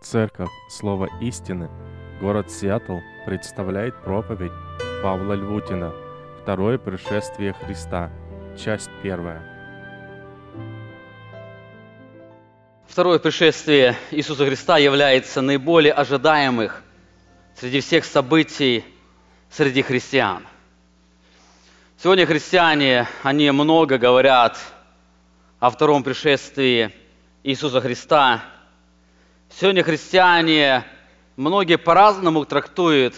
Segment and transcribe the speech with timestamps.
[0.00, 1.68] Церковь Слово Истины,
[2.22, 4.50] город Сиэтл, представляет проповедь
[5.02, 5.92] Павла Львутина
[6.42, 8.10] «Второе пришествие Христа»,
[8.58, 9.42] часть первая.
[12.88, 16.82] Второе пришествие Иисуса Христа является наиболее ожидаемых
[17.54, 18.84] среди всех событий
[19.50, 20.46] среди христиан.
[22.02, 24.58] Сегодня христиане, они много говорят
[25.58, 26.90] о втором пришествии
[27.44, 28.42] Иисуса Христа.
[29.58, 30.84] Сегодня христиане,
[31.36, 33.14] многие по-разному трактуют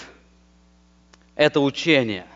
[1.36, 2.26] это учение.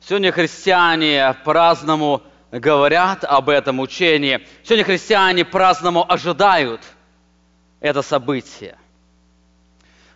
[0.00, 4.40] Сегодня христиане по-разному говорят об этом учении.
[4.64, 6.80] Сегодня христиане по-разному ожидают
[7.78, 8.78] это событие.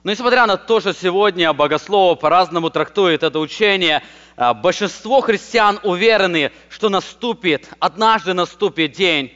[0.03, 4.03] Но несмотря на то, что сегодня богословы по-разному трактуют это учение,
[4.37, 9.33] а, большинство христиан уверены, что наступит, однажды наступит день,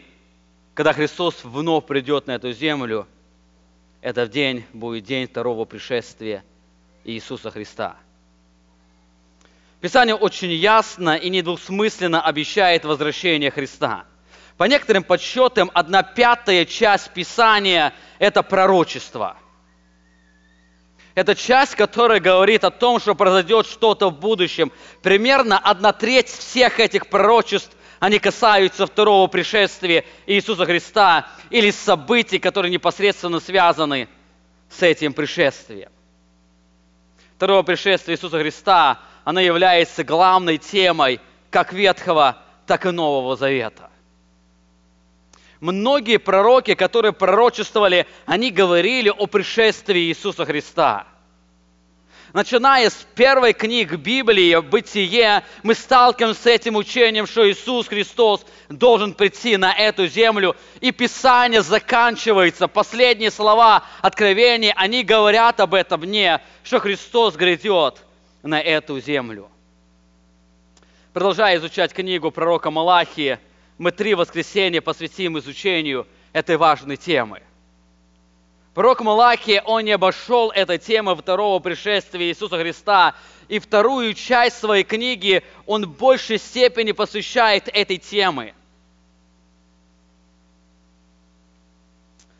[0.78, 3.08] когда Христос вновь придет на эту землю.
[4.00, 6.44] Этот день будет день второго пришествия
[7.02, 7.96] Иисуса Христа.
[9.80, 14.04] Писание очень ясно и недвусмысленно обещает возвращение Христа.
[14.56, 19.36] По некоторым подсчетам, одна пятая часть Писания– это пророчество–
[21.18, 24.70] это часть, которая говорит о том, что произойдет что-то в будущем.
[25.02, 32.70] Примерно одна треть всех этих пророчеств, они касаются второго пришествия Иисуса Христа или событий, которые
[32.70, 34.08] непосредственно связаны
[34.70, 35.90] с этим пришествием.
[37.36, 43.90] Второе пришествие Иисуса Христа, оно является главной темой как Ветхого, так и Нового Завета.
[45.60, 51.06] Многие пророки, которые пророчествовали, они говорили о пришествии Иисуса Христа.
[52.34, 59.14] Начиная с первой книг Библии, Бытие, мы сталкиваемся с этим учением, что Иисус Христос должен
[59.14, 60.54] прийти на эту землю.
[60.80, 67.96] И Писание заканчивается, последние слова Откровения, они говорят об этом мне, что Христос грядет
[68.42, 69.48] на эту землю.
[71.14, 73.38] Продолжая изучать книгу пророка Малахии,
[73.78, 77.40] мы три воскресенья посвятим изучению этой важной темы.
[78.78, 83.16] Пророк Малахия, он не обошел этой темы второго пришествия Иисуса Христа.
[83.48, 88.54] И вторую часть своей книги он в большей степени посвящает этой теме.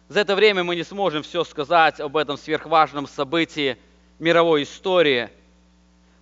[0.07, 3.77] За это время мы не сможем все сказать об этом сверхважном событии
[4.21, 5.31] мировой истории.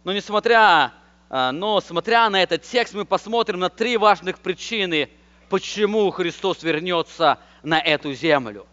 [0.02, 0.94] Но несмотря
[1.28, 5.10] а, но смотря на этот текст, мы посмотрим на три важных причины,
[5.50, 8.66] почему Христос вернется на эту землю.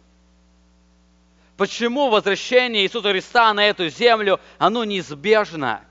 [1.57, 5.81] Почему возвращение Иисуса Христа на эту землю, оно неизбежно.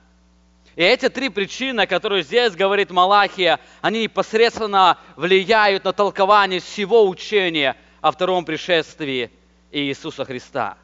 [0.75, 7.77] И эти три причины, которые здесь говорит Малахия, они непосредственно влияют на толкование всего учения
[8.01, 9.31] о втором пришествии
[9.71, 10.77] Иисуса Христа.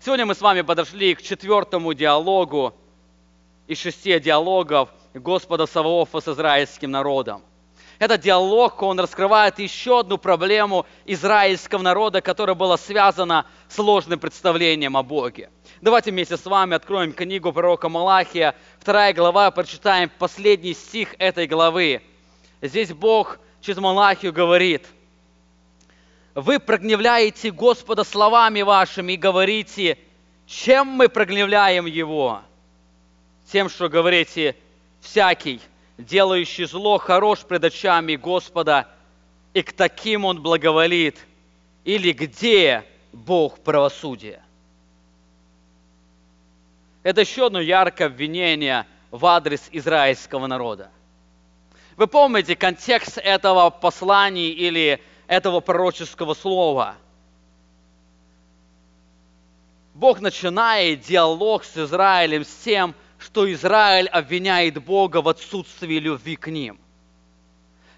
[0.00, 2.74] Сегодня мы с вами подошли к четвертому диалогу
[3.66, 7.42] из шести диалогов Господа Саваофа с израильским народом.
[7.98, 14.96] Этот диалог, он раскрывает еще одну проблему израильского народа, которая была связана с ложным представлением
[14.96, 15.50] о Боге.
[15.80, 22.02] Давайте вместе с вами откроем книгу пророка Малахия, вторая глава, прочитаем последний стих этой главы.
[22.60, 24.86] Здесь Бог через Малахию говорит,
[26.34, 29.98] «Вы прогневляете Господа словами вашими и говорите,
[30.46, 32.42] чем мы прогневляем Его?»
[33.50, 34.56] Тем, что говорите,
[35.00, 35.60] всякий,
[35.98, 38.88] делающий зло, хорош пред очами Господа,
[39.54, 41.26] и к таким Он благоволит.
[41.84, 44.42] Или где Бог правосудия?
[47.02, 50.90] Это еще одно яркое обвинение в адрес израильского народа.
[51.96, 56.96] Вы помните контекст этого послания или этого пророческого слова?
[59.94, 66.48] Бог начинает диалог с Израилем с тем, что Израиль обвиняет Бога в отсутствии любви к
[66.48, 66.78] ним.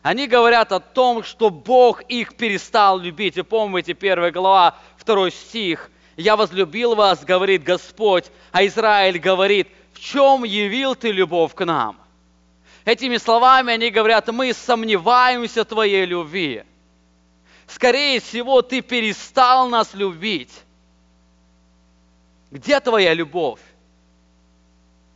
[0.03, 3.37] Они говорят о том, что Бог их перестал любить.
[3.37, 5.91] И помните, первая глава, второй стих.
[6.17, 11.97] «Я возлюбил вас, говорит Господь, а Израиль говорит, в чем явил ты любовь к нам?»
[12.89, 16.65] Этими словами они говорят, мы сомневаемся в твоей любви.
[17.67, 20.53] Скорее всего, ты перестал нас любить.
[22.51, 23.61] Где твоя любовь?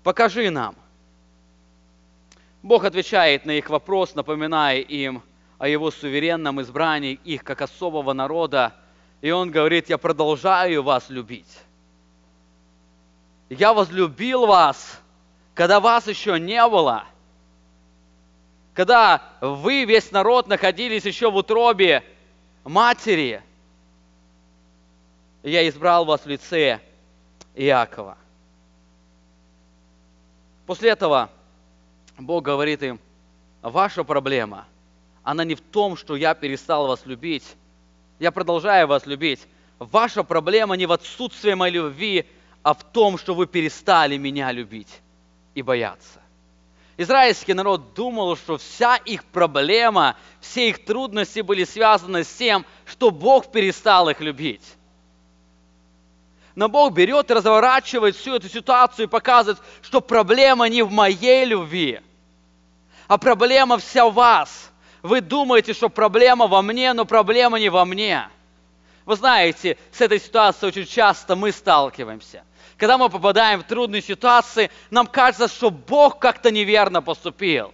[0.02, 0.74] Покажи нам.
[2.62, 5.22] Бог отвечает на их вопрос, напоминая им
[5.58, 8.74] о его суверенном избрании их как особого народа.
[9.20, 11.58] И он говорит, я продолжаю вас любить.
[13.48, 15.00] Я возлюбил вас,
[15.54, 17.04] когда вас еще не было.
[18.74, 22.02] Когда вы, весь народ, находились еще в утробе
[22.64, 23.42] матери.
[25.42, 26.80] я избрал вас в лице
[27.54, 28.16] Иакова.
[30.66, 31.30] После этого
[32.18, 33.00] Бог говорит им,
[33.62, 34.66] ваша проблема,
[35.22, 37.44] она не в том, что я перестал вас любить,
[38.18, 39.40] я продолжаю вас любить.
[39.78, 42.26] Ваша проблема не в отсутствии моей любви,
[42.62, 45.00] а в том, что вы перестали меня любить
[45.54, 46.20] и бояться.
[46.96, 53.10] Израильский народ думал, что вся их проблема, все их трудности были связаны с тем, что
[53.10, 54.62] Бог перестал их любить.
[56.54, 61.44] Но Бог берет и разворачивает всю эту ситуацию и показывает, что проблема не в моей
[61.44, 62.00] любви,
[63.08, 64.70] а проблема вся в вас.
[65.02, 68.28] Вы думаете, что проблема во мне, но проблема не во мне.
[69.04, 72.44] Вы знаете, с этой ситуацией очень часто мы сталкиваемся.
[72.76, 77.72] Когда мы попадаем в трудные ситуации, нам кажется, что Бог как-то неверно поступил,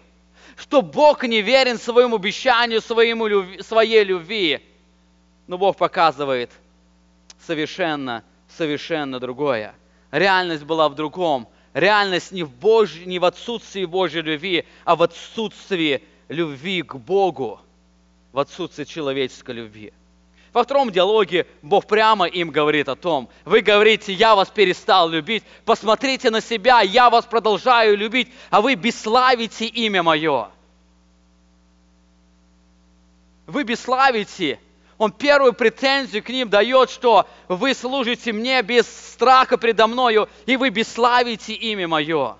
[0.56, 3.28] что Бог не верен своему обещанию, своему
[3.62, 4.62] своей любви.
[5.46, 6.50] Но Бог показывает
[7.46, 8.22] совершенно
[8.56, 9.74] совершенно другое.
[10.10, 11.48] Реальность была в другом.
[11.74, 12.96] Реальность не в, Божь...
[13.04, 17.60] не в отсутствии Божьей любви, а в отсутствии любви к Богу,
[18.32, 19.92] в отсутствии человеческой любви.
[20.52, 25.44] Во втором диалоге Бог прямо им говорит о том, вы говорите, я вас перестал любить,
[25.64, 30.48] посмотрите на себя, я вас продолжаю любить, а вы бесславите имя мое.
[33.46, 34.58] Вы бесславите
[34.98, 40.56] он первую претензию к ним дает, что вы служите мне без страха предо мною, и
[40.56, 42.36] вы бесславите имя мое.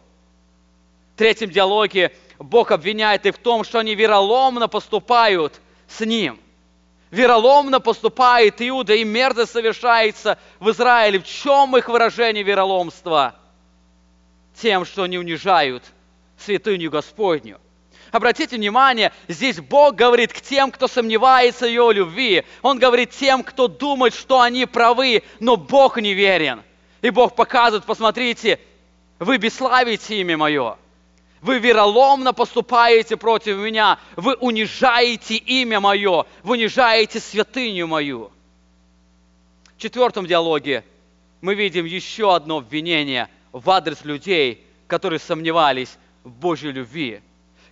[1.15, 6.41] В третьем диалоге Бог обвиняет их в том, что они вероломно поступают с Ним.
[7.11, 11.21] Вероломно поступает Иуда, и мерзость совершается в Израиле.
[11.21, 13.37] В чем их выражение вероломства?
[14.61, 15.85] Тем, что они унижают
[16.37, 17.61] святыню Господню.
[18.11, 22.45] Обратите внимание, здесь Бог говорит к тем, кто сомневается в Его любви.
[22.63, 26.63] Он говорит тем, кто думает, что они правы, но Бог не верен.
[27.03, 28.59] И Бог показывает, посмотрите,
[29.19, 30.79] вы бесславите имя Мое.
[31.43, 33.99] Вы вероломно поступаете против меня.
[34.17, 36.25] Вы унижаете имя Мое.
[36.43, 38.33] Вы унижаете святыню Мою.
[39.77, 40.83] В четвертом диалоге
[41.41, 47.21] мы видим еще одно обвинение в адрес людей, которые сомневались в Божьей любви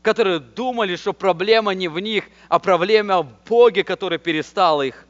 [0.07, 5.05] которые думали, что проблема не в них, а проблема в Боге, который перестал их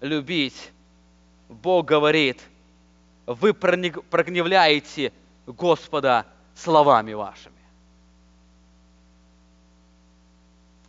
[0.00, 0.72] любить.
[1.48, 2.40] Бог говорит,
[3.26, 5.12] вы прогневляете
[5.46, 6.26] Господа
[6.56, 7.54] словами вашими.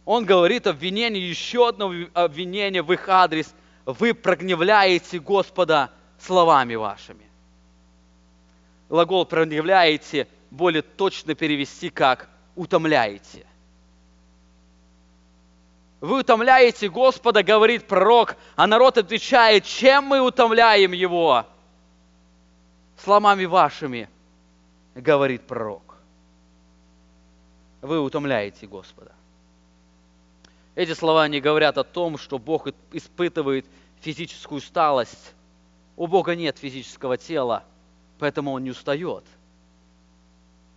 [0.06, 3.54] Он говорит обвинение, еще одно обвинение в их адрес.
[3.86, 7.30] Вы прогневляете Господа словами вашими.
[8.90, 13.46] Глагол прогневляете более точно перевести как утомляете.
[16.02, 21.46] Вы утомляете Господа, говорит пророк, а народ отвечает, чем мы утомляем Его?
[22.98, 24.10] Сломами вашими,
[24.96, 25.84] говорит пророк.
[27.82, 29.12] Вы утомляете Господа.
[30.74, 33.68] Эти слова не говорят о том, что Бог испытывает
[34.00, 35.36] физическую усталость.
[35.98, 37.64] У Бога нет физического тела,
[38.18, 39.24] поэтому Он не устает.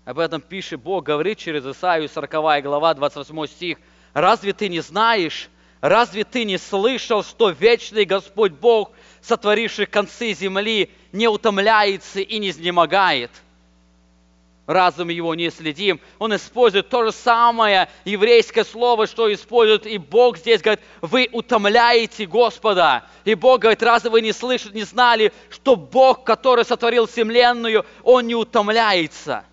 [0.04, 3.78] Об этом пишет Бог, говорит через Исаию 40 глава, 28 стих–
[4.14, 5.50] Разве ты не знаешь,
[5.80, 12.50] разве ты не слышал, что вечный Господь Бог, сотворивший концы земли, не утомляется и не
[12.50, 13.32] изнемогает?
[14.66, 16.00] Разум его не следим.
[16.18, 22.24] Он использует то же самое еврейское слово, что использует и Бог здесь говорит, вы утомляете
[22.24, 23.04] Господа.
[23.26, 28.26] И Бог говорит, разве вы не слышали, не знали, что Бог, который сотворил вселенную, Он
[28.26, 29.44] не утомляется.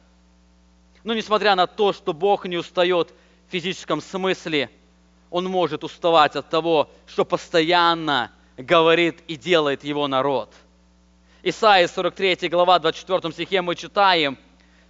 [1.04, 3.14] Но несмотря на то, что Бог не устает,
[3.52, 4.70] физическом смысле,
[5.30, 10.54] он может уставать от того, что постоянно говорит и делает его народ.
[11.44, 14.38] Исайя 43 глава 24 стихе мы читаем,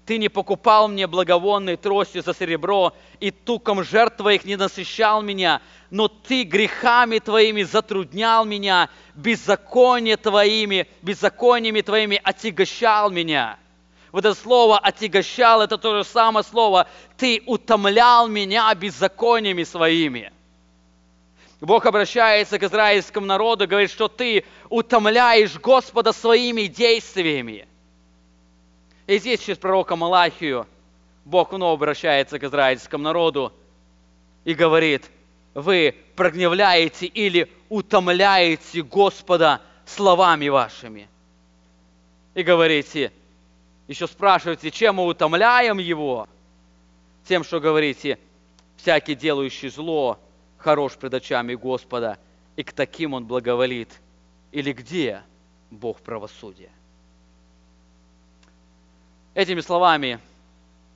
[0.05, 5.61] «Ты не покупал мне благовонной тростью за серебро, и туком жертв твоих не насыщал меня,
[5.91, 13.60] но ты грехами твоими затруднял меня, беззаконие твоими, беззакониями твоими отягощал меня».
[14.11, 16.87] Вот это слово «отягощал»– это то же самое слово
[17.17, 20.31] «ты утомлял меня беззакониями своими».
[21.61, 27.67] Бог обращается к израильскому народу, говорит, что ты утомляешь Господа своими действиями.
[29.05, 30.65] И здесь через пророка Малахию
[31.23, 33.53] Бог вновь обращается к израильскому народу
[34.43, 35.09] и говорит,
[35.53, 41.07] вы прогневляете или утомляете Господа словами вашими.
[42.33, 43.11] И говорите,
[43.91, 46.27] еще спрашиваете, чем мы утомляем его?
[47.27, 48.17] Тем, что говорите,
[48.77, 50.19] всякий делающий зло
[50.57, 52.17] хорош пред очами Господа,
[52.55, 53.89] и к таким он благоволит.
[54.51, 55.21] Или где?
[55.69, 56.71] Бог правосудия.
[59.33, 60.19] Этими словами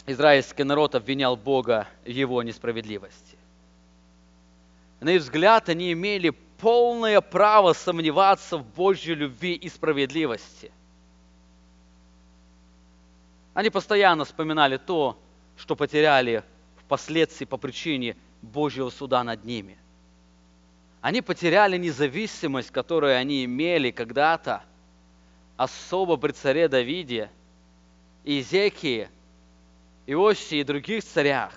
[0.06, 3.38] израильский народ обвинял Бога в его несправедливости.
[5.00, 10.72] На их взгляд, они имели полное право сомневаться в Божьей любви и справедливости.
[13.56, 15.18] Они постоянно вспоминали то,
[15.56, 16.44] что потеряли
[16.78, 19.78] впоследствии по причине Божьего суда над ними.
[21.00, 24.62] Они потеряли независимость, которую они имели когда-то,
[25.56, 27.32] особо при царе Давиде,
[28.26, 29.08] Иезекии,
[30.06, 31.54] Иосии и других царях.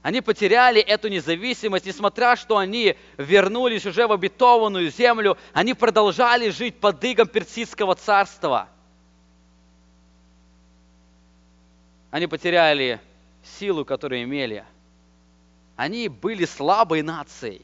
[0.00, 6.76] Они потеряли эту независимость, несмотря что они вернулись уже в обетованную землю, они продолжали жить
[6.76, 8.70] под игом персидского царства.
[12.12, 13.00] Они потеряли
[13.58, 14.64] силу, которую имели.
[15.76, 17.62] Они были слабой нацией.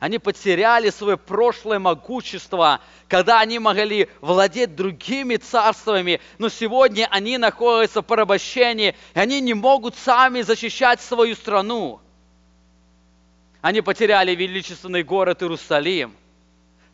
[0.00, 8.00] Они потеряли свое прошлое могущество, когда они могли владеть другими царствами, но сегодня они находятся
[8.00, 12.00] в порабощении, и они не могут сами защищать свою страну.
[13.60, 16.16] Они потеряли величественный город Иерусалим.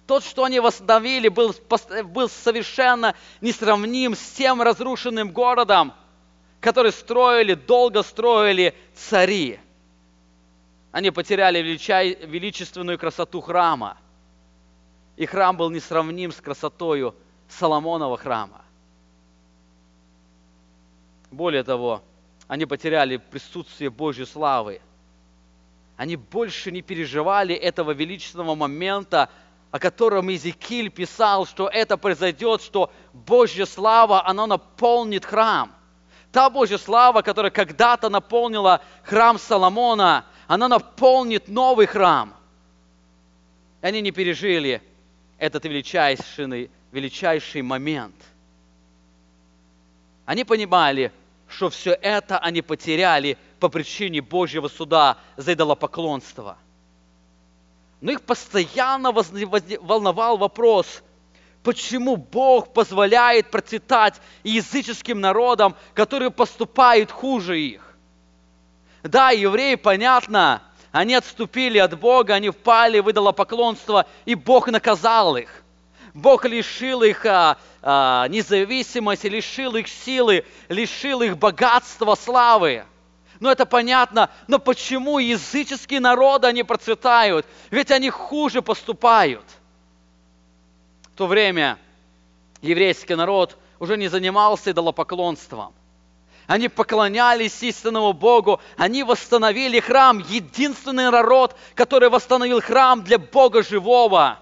[0.09, 1.54] Тот, что они восстановили, был,
[2.07, 5.95] был совершенно несравним с тем разрушенным городом,
[6.61, 9.59] который строили, долго строили цари.
[10.93, 13.97] Они потеряли величественную красоту храма.
[15.17, 17.14] И храм был несравним с красотою
[17.49, 18.62] Соломонова храма.
[21.31, 22.02] Более того,
[22.49, 24.81] они потеряли присутствие Божьей славы.
[25.97, 29.29] Они больше не переживали этого величественного момента,
[29.71, 35.73] о котором Иезекииль писал, что это произойдет, что Божья слава, она наполнит храм.
[36.33, 42.35] Та Божья слава, которая когда-то наполнила храм Соломона, она наполнит новый храм.
[43.81, 44.83] Они не пережили
[45.39, 48.15] этот величайший, величайший момент.
[50.25, 51.13] Они понимали,
[51.49, 56.57] что все это они потеряли по причине Божьего суда за идолопоклонство.
[58.01, 61.03] Но их постоянно волновал вопрос,
[61.62, 67.97] почему Бог позволяет процветать языческим народам, которые поступают хуже их.
[69.02, 70.62] Да, евреи, понятно,
[70.93, 75.62] они отступили от Бога, они впали в идолопоклонство, и Бог наказал их.
[76.12, 82.85] Бог лишил их а, а, независимости, лишил их силы, лишил их богатства, славы.
[83.38, 84.29] Но это понятно.
[84.49, 87.47] Но почему языческие народы, они процветают?
[87.71, 89.45] Ведь они хуже поступают.
[91.21, 91.79] То время
[92.62, 95.75] еврейский народ уже не занимался идолопоклонством.
[96.47, 98.59] Они поклонялись истинному Богу.
[98.79, 100.21] Они восстановили храм.
[100.21, 104.39] Единственный народ, который восстановил храм для Бога живого.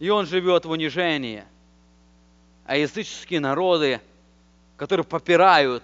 [0.00, 1.44] И он живет в унижении.
[2.66, 4.02] А языческие народы,
[4.76, 5.82] которые попирают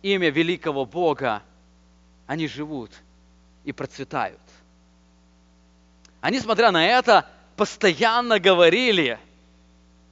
[0.00, 1.42] имя великого Бога,
[2.26, 2.90] они живут
[3.64, 4.40] и процветают.
[6.22, 9.18] Они, смотря на это, постоянно говорили,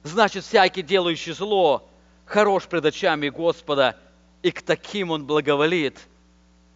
[0.03, 1.87] значит, всякий делающий зло
[2.25, 3.97] хорош пред очами Господа,
[4.41, 5.99] и к таким Он благоволит.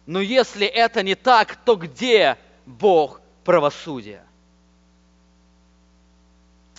[0.06, 2.36] Но если это не так, то где
[2.66, 4.24] Бог правосудия?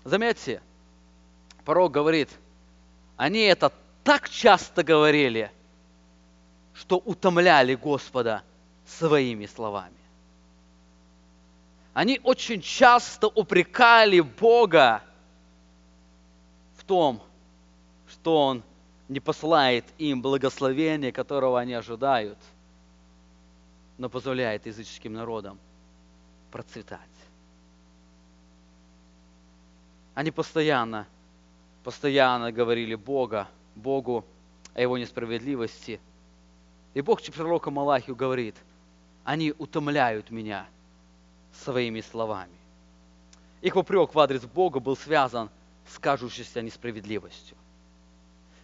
[0.03, 0.61] Заметьте,
[1.63, 2.29] порог говорит,
[3.17, 3.71] они это
[4.03, 5.51] так часто говорили,
[6.73, 8.41] что утомляли Господа
[8.85, 10.00] своими словами.
[11.93, 15.03] Они очень часто упрекали Бога
[16.77, 17.21] в том,
[18.07, 18.63] что Он
[19.09, 22.37] не посылает им благословения, которого они ожидают,
[23.97, 25.59] но позволяет языческим народам
[26.49, 26.99] процветать.
[30.13, 31.07] Они постоянно,
[31.83, 34.25] постоянно говорили Бога, Богу
[34.73, 35.99] о его несправедливости.
[36.93, 38.55] И Бог через пророка Малахию говорит,
[39.25, 40.67] они утомляют меня
[41.53, 42.57] своими словами.
[43.61, 45.49] Их упрек в адрес Бога был связан
[45.87, 47.57] с кажущейся несправедливостью.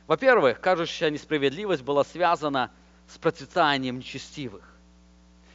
[0.08, 2.72] Во-первых, кажущая несправедливость была связана
[3.08, 4.64] с процветанием нечестивых.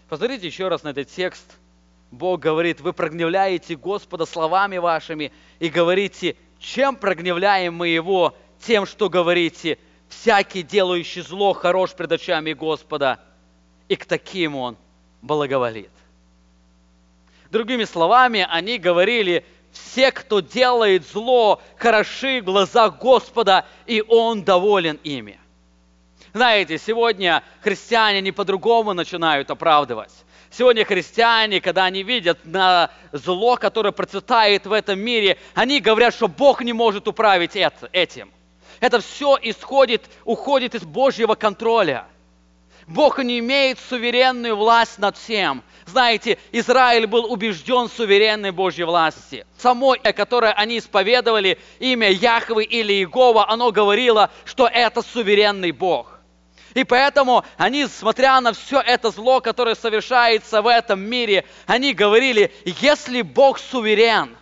[0.09, 1.59] Посмотрите еще раз на этот текст.
[2.11, 8.37] Бог говорит, вы прогневляете Господа словами вашими и говорите, чем прогневляем мы Его?
[8.61, 13.19] Тем, что говорите, всякий делающий зло хорош пред очами Господа,
[13.89, 14.77] и к таким Он
[15.23, 15.91] благоволит.
[17.53, 24.99] Другими словами, они говорили, все, кто делает зло, хороши в глазах Господа, и Он доволен
[25.05, 25.39] ими.
[26.33, 30.13] Знаете, сегодня христиане не по-другому начинают оправдывать.
[30.51, 36.29] сегодня христиане, когда они видят на зло, которое процветает в этом мире, они говорят, что
[36.29, 38.31] Бог не может управить этим.
[38.81, 42.07] Это все исходит, уходит из Божьего контроля.
[42.87, 45.63] Бог не имеет суверенную власть над всем.
[45.87, 49.47] Знаете, Израиль был убежден в суверенной Божьей власти.
[49.59, 56.19] Само, которое они исповедовали, имя Яхвы или Иегова, оно говорило, что это суверенный Бог.
[56.75, 62.53] И поэтому они, смотря на все это зло, которое совершается в этом мире, они говорили,
[62.65, 64.37] если Бог суверен,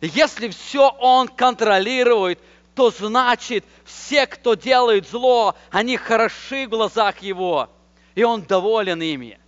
[0.00, 2.38] если все Он контролирует,
[2.76, 7.70] то значит, все, кто делает зло, они хороши в глазах Его,
[8.14, 9.40] и Он доволен ими.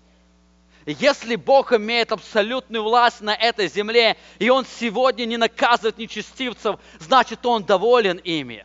[0.87, 7.45] Если Бог имеет абсолютную власть на этой земле, и Он сегодня не наказывает нечестивцев, значит,
[7.45, 8.65] Он доволен ими.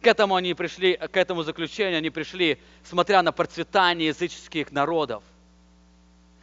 [0.00, 5.24] К этому они пришли, к этому заключению они пришли, смотря на процветание языческих народов.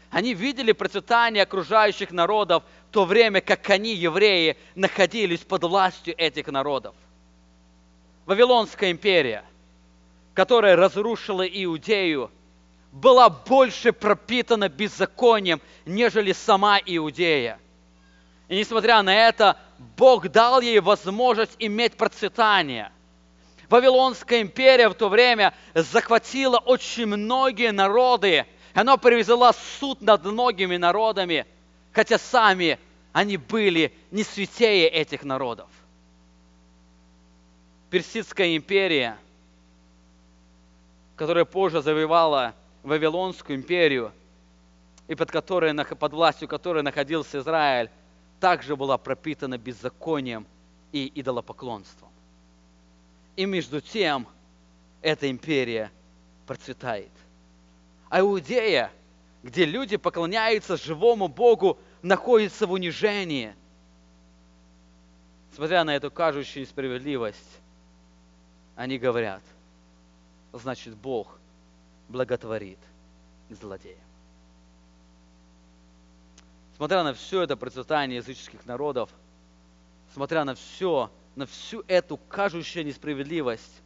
[0.10, 2.64] Они видели процветание окружающих народов
[2.98, 6.96] то время, как они, евреи, находились под властью этих народов.
[8.26, 9.44] Вавилонская империя,
[10.34, 12.32] которая разрушила Иудею,
[12.92, 17.60] была больше пропитана беззаконием, нежели сама Иудея.
[18.48, 19.58] И несмотря на это,
[19.96, 22.92] Бог дал ей возможность иметь процветание.
[23.70, 28.48] Вавилонская империя в то время захватила очень многие народы.
[28.74, 31.46] Она привезла суд над многими народами,
[31.94, 32.80] хотя сами
[33.18, 35.72] они были не святее этих народов.
[37.90, 39.18] Персидская империя,
[41.16, 44.12] которая позже завоевала Вавилонскую империю,
[45.08, 47.90] и под, которой, под властью которой находился Израиль,
[48.40, 50.46] также была пропитана беззаконием
[50.92, 52.10] и идолопоклонством.
[53.36, 54.28] И между тем
[55.02, 55.90] эта империя
[56.46, 57.10] процветает.
[58.10, 58.92] А Иудея,
[59.42, 63.54] где люди поклоняются живому Богу, находится в унижении.
[65.54, 67.60] Смотря на эту кажущую несправедливость,
[68.76, 69.42] они говорят,
[70.54, 71.40] значит, Бог
[72.10, 72.80] благотворит
[73.50, 73.98] злодеям.
[76.76, 79.10] Смотря на все это процветание языческих народов,
[80.14, 83.82] смотря на все, на всю эту кажущую несправедливость,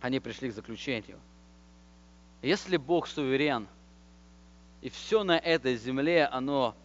[0.00, 1.20] они пришли к заключению.
[2.42, 3.68] Если Бог суверен,
[4.86, 6.76] и все на этой земле, оно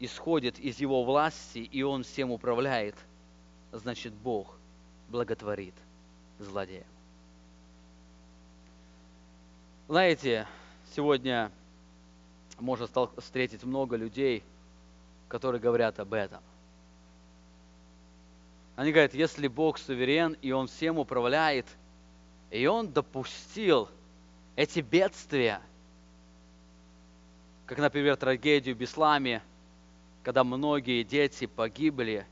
[0.00, 2.96] исходит из Его власти, и Он всем управляет,
[3.70, 4.56] значит Бог
[5.08, 5.76] благотворит
[6.40, 6.82] злодеям.
[9.86, 10.48] Знаете,
[10.96, 11.52] сегодня
[12.58, 12.88] можно
[13.18, 14.42] встретить много людей,
[15.28, 16.42] которые говорят об этом.
[18.74, 21.66] Они говорят, если Бог суверен, и Он всем управляет,
[22.50, 23.88] и Он допустил
[24.56, 25.60] эти бедствия,
[27.66, 29.42] как, например, трагедию в Бесламе,
[30.22, 32.26] когда многие дети погибли,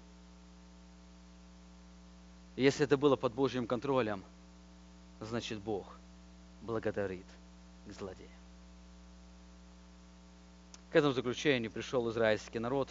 [2.56, 4.22] если это было под Божьим контролем,
[5.20, 5.86] значит Бог
[6.60, 7.24] благодарит
[7.86, 8.30] к злодеям.
[10.90, 12.90] К этому заключению пришел израильский народ,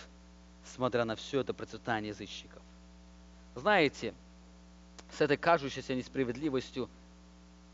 [0.65, 2.61] смотря на все это процветание язычников.
[3.53, 4.15] Знаете,
[5.11, 6.89] с этой кажущейся несправедливостью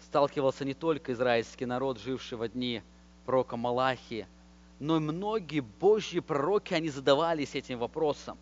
[0.02, 2.82] сталкивался не только израильский народ, живший в дни
[3.26, 4.28] пророка Малахии,
[4.80, 8.38] но и многие Божьи пророки, они задавались этим вопросом.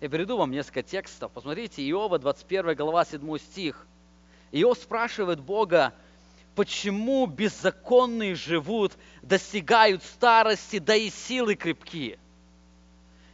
[0.00, 1.32] Я приведу вам несколько текстов.
[1.32, 3.86] Посмотрите, Иова, 21 глава, 7 стих.
[4.52, 5.92] Иов спрашивает Бога,
[6.54, 12.18] почему беззаконные живут, достигают старости, да и силы крепкие.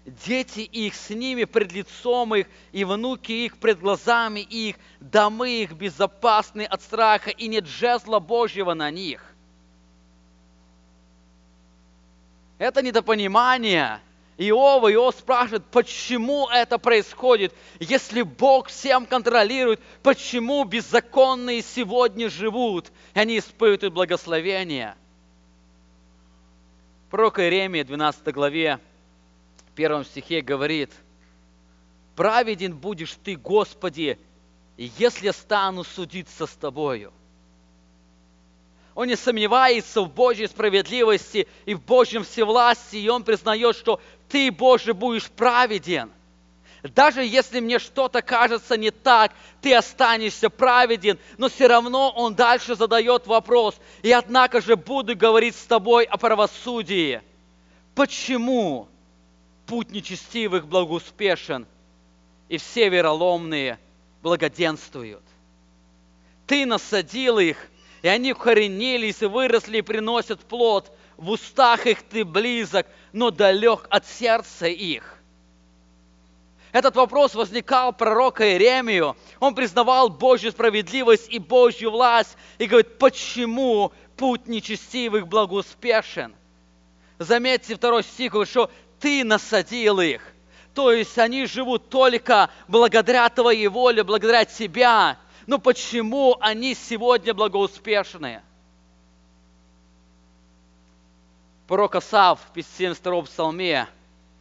[0.05, 5.73] Дети их с ними пред лицом их, и внуки их пред глазами их, домы их
[5.73, 9.32] безопасны от страха, и нет жезла Божьего на них.
[12.63, 14.01] Это недопонимание–
[14.39, 17.53] Иова, Иов спрашивает, почему это происходит?
[17.81, 24.95] Если Бог всем контролирует, почему беззаконные сегодня живут, и они испытывают благословение?
[27.11, 28.79] Пророк Иеремия, 12 главе,
[29.75, 30.93] 1 стихе говорит,
[32.15, 34.19] «Праведен будешь ты, Господи,
[34.77, 37.13] если стану судиться с Тобою».
[38.95, 44.51] Он не сомневается в Божьей справедливости и в Божьем всевластии, и он признает, что ты,
[44.51, 46.11] Боже, будешь праведен.
[46.83, 52.75] Даже если мне что-то кажется не так, ты останешься праведен, но все равно он дальше
[52.75, 53.77] задает вопрос.
[54.03, 57.23] И однако же буду говорить с тобой о правосудии.
[57.95, 58.89] Почему
[59.67, 61.67] путь нечестивых благоуспешен,
[62.49, 63.79] и все вероломные
[64.23, 65.23] благоденствуют?
[66.47, 67.57] Ты насадил их,
[68.03, 70.93] и они укоренились и выросли и приносят плод.
[71.17, 75.19] В устах их ты близок, но далек от сердца их.
[76.73, 79.17] Этот вопрос возникал пророка Иеремию.
[79.41, 86.35] Он признавал Божью справедливость и Божью власть и говорит, почему путь нечестивых благоуспешен?
[87.19, 90.23] Заметьте второй стих, что ты насадил их.
[90.75, 95.19] То есть они живут только благодаря твоей воле, благодаря тебя.
[95.47, 98.43] Но почему они сегодня благоуспешные?
[101.67, 103.89] Пророк Асав в 52 псалме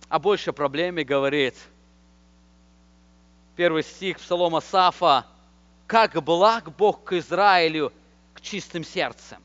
[0.09, 1.55] о большей проблеме говорит.
[3.55, 5.25] Первый стих Псалома Асафа.
[5.87, 7.91] «Как благ Бог к Израилю,
[8.33, 9.39] к чистым сердцем».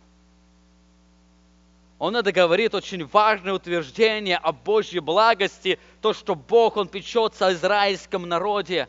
[1.99, 7.53] Он это говорит очень важное утверждение о Божьей благости, то, что Бог, Он печется о
[7.53, 8.89] израильском народе.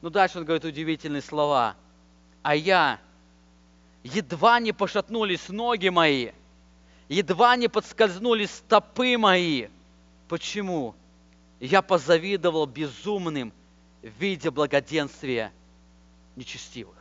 [0.00, 1.76] Ну дальше он говорит удивительные слова.
[2.42, 3.00] А я,
[4.04, 6.30] едва не пошатнулись ноги мои,
[7.08, 9.68] едва не подскользнули стопы мои.
[10.28, 10.94] Почему?
[11.58, 13.52] Я позавидовал безумным,
[14.02, 15.52] видя благоденствие
[16.36, 16.94] нечестивых.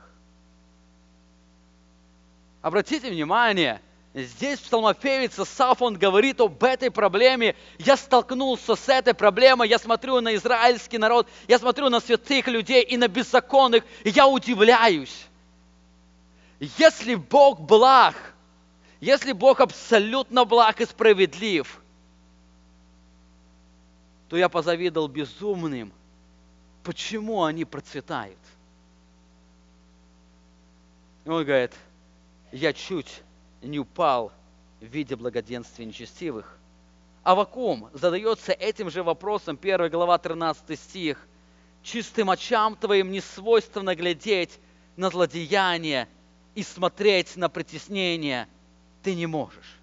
[2.63, 3.81] Обратите внимание,
[4.13, 7.55] здесь псалмопевец Саф, он говорит об этой проблеме.
[7.77, 12.83] Я столкнулся с этой проблемой, я смотрю на израильский народ, я смотрю на святых людей
[12.83, 15.27] и на беззаконных, и я удивляюсь.
[16.59, 18.15] Если Бог благ,
[18.99, 21.81] если Бог абсолютно благ и справедлив,
[24.29, 25.93] то я позавидовал безумным,
[26.83, 28.39] почему они процветают.
[31.25, 31.73] И он говорит,
[32.51, 33.21] я чуть
[33.61, 34.31] не упал
[34.79, 36.57] в виде благоденствия нечестивых.
[37.23, 41.27] Авакум задается этим же вопросом, 1 глава 13 стих.
[41.83, 44.59] «Чистым очам твоим не свойственно глядеть
[44.95, 46.07] на злодеяние
[46.55, 48.47] и смотреть на притеснение
[49.03, 49.77] ты не можешь».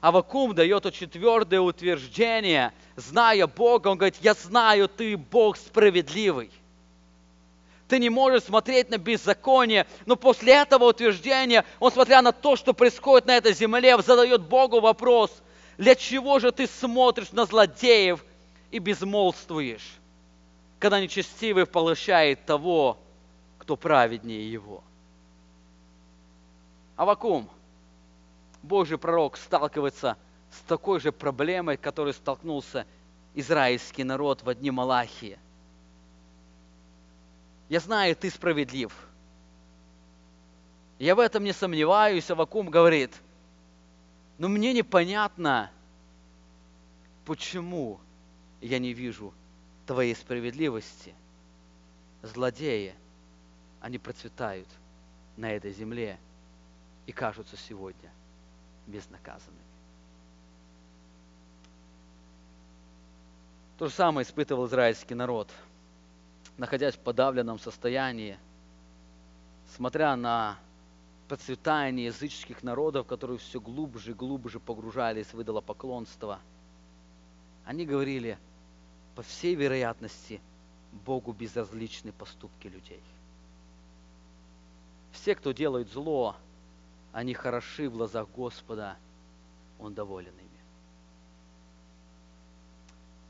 [0.00, 6.50] Авакум дает очень твердое утверждение, зная Бога, он говорит, я знаю, ты Бог справедливый.
[7.90, 9.84] Ты не можешь смотреть на беззаконие.
[10.06, 14.78] Но после этого утверждения, он, смотря на то, что происходит на этой земле, задает Богу
[14.78, 15.42] вопрос,
[15.76, 18.24] для чего же ты смотришь на злодеев
[18.70, 19.98] и безмолвствуешь,
[20.78, 22.96] когда нечестивый поглощает того,
[23.58, 24.84] кто праведнее его?
[26.94, 27.50] Авакум–
[28.62, 30.16] Божий пророк сталкивается
[30.52, 32.86] с такой же проблемой, которой столкнулся
[33.34, 35.40] израильский народ в одни Малахии.
[37.70, 38.92] Я знаю, ты справедлив.
[40.98, 43.14] Я в этом не сомневаюсь, Авакум говорит,
[44.38, 45.70] но мне непонятно,
[47.24, 48.00] почему
[48.60, 49.32] я не вижу
[49.86, 51.14] твоей справедливости.
[52.22, 52.92] Злодеи,
[53.80, 54.68] они процветают
[55.36, 56.18] на этой земле
[57.06, 58.10] и кажутся сегодня
[58.88, 59.62] безнаказанными.
[63.78, 65.48] То же самое испытывал израильский народ,
[66.60, 68.38] находясь в подавленном состоянии,
[69.76, 70.58] смотря на
[71.26, 76.38] процветание языческих народов, которые все глубже и глубже погружались в идолопоклонство.
[77.64, 78.38] Они говорили,
[79.14, 80.42] по всей вероятности,
[80.92, 83.02] Богу безразличны поступки людей.
[85.12, 86.36] Все, кто делает зло,
[87.12, 88.98] они хороши в глазах Господа,
[89.78, 90.60] Он доволен ими.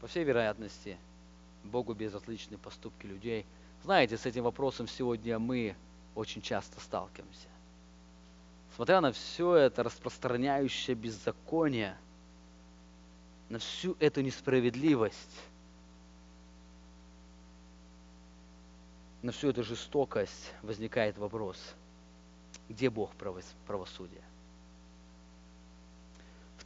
[0.00, 0.98] По всей вероятности,
[1.64, 3.46] Богу безразличны поступки людей.
[3.82, 5.74] Знаете, с этим вопросом сегодня мы
[6.14, 7.48] очень часто сталкиваемся.
[8.76, 11.96] Смотря на все это распространяющее беззаконие,
[13.48, 15.40] на всю эту несправедливость,
[19.22, 21.58] на всю эту жестокость возникает вопрос–
[22.70, 23.10] где Бог
[23.66, 24.22] правосудия.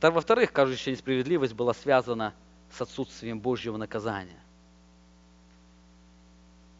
[0.01, 2.35] Во-вторых, кажущая несправедливость была связана
[2.71, 4.39] с отсутствием Божьего наказания.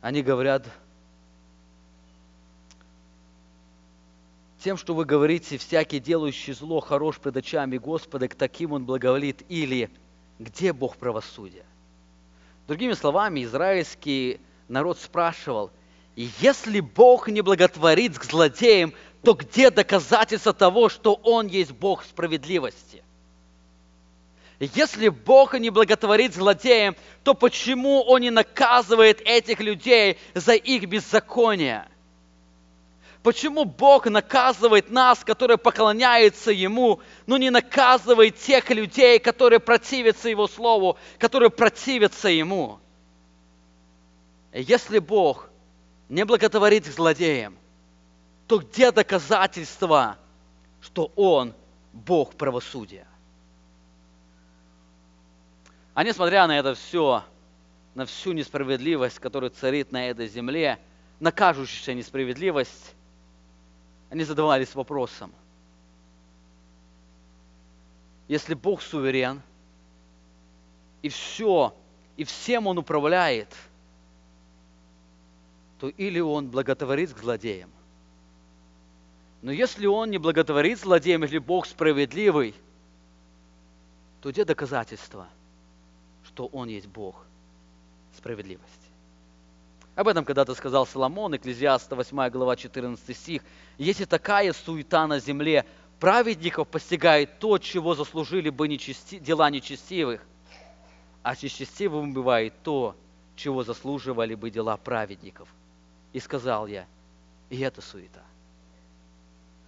[0.05, 0.67] Они говорят,
[4.63, 9.43] тем, что вы говорите, всякий делающий зло хорош пред очами Господа, к таким он благоволит,
[9.49, 9.89] или
[10.39, 11.65] где Бог правосудия?
[12.69, 15.71] Другими словами, израильский народ спрашивал,
[16.17, 23.04] если Бог не благотворит к злодеям, то где доказательство того, что Он есть Бог справедливости?
[24.75, 31.89] Если Бог не благотворит злодеям, то почему Он не наказывает этих людей за их беззаконие?
[33.23, 40.47] Почему Бог наказывает нас, которые поклоняются Ему, но не наказывает тех людей, которые противятся Его
[40.47, 42.81] Слову, которые противятся Ему?
[44.53, 45.49] Если Бог
[46.09, 47.57] не благотворит злодеям,
[48.47, 50.19] то где доказательства,
[50.81, 51.55] что Он
[51.93, 53.07] Бог правосудия?
[55.95, 57.25] А несмотря на это все,
[57.95, 60.81] на всю несправедливость, которая царит на этой земле,
[61.21, 62.95] на кажущуюся несправедливость,
[64.11, 65.33] они задавались вопросом,
[68.27, 69.41] если Бог суверен,
[71.03, 71.77] и все,
[72.17, 73.55] и всем Он управляет,
[75.79, 77.71] то или Он благотворит к злодеям.
[79.43, 82.55] Но если Он не благотворит злодеям, если Бог справедливый,
[84.23, 85.29] то где доказательства,
[86.35, 87.15] что Он есть Бог
[88.17, 88.69] справедливости?
[89.95, 93.43] Об этом когда-то сказал Соломон, Экклезиаста 8 глава 14 стих.
[93.79, 95.65] Если такая суета на земле,
[96.01, 100.23] праведников постигает то, чего заслужили бы нечести, дела нечестивых,
[101.23, 102.97] а нечестивым бывает то,
[103.37, 105.49] чего заслуживали бы дела праведников.
[106.13, 106.87] И сказал я,
[107.49, 108.23] и это суета.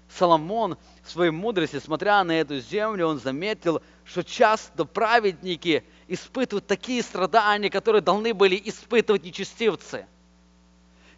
[0.08, 7.02] Соломон в своей мудрости, смотря на эту землю, он заметил, что часто праведники испытывают такие
[7.02, 10.06] страдания, которые должны были испытывать нечестивцы–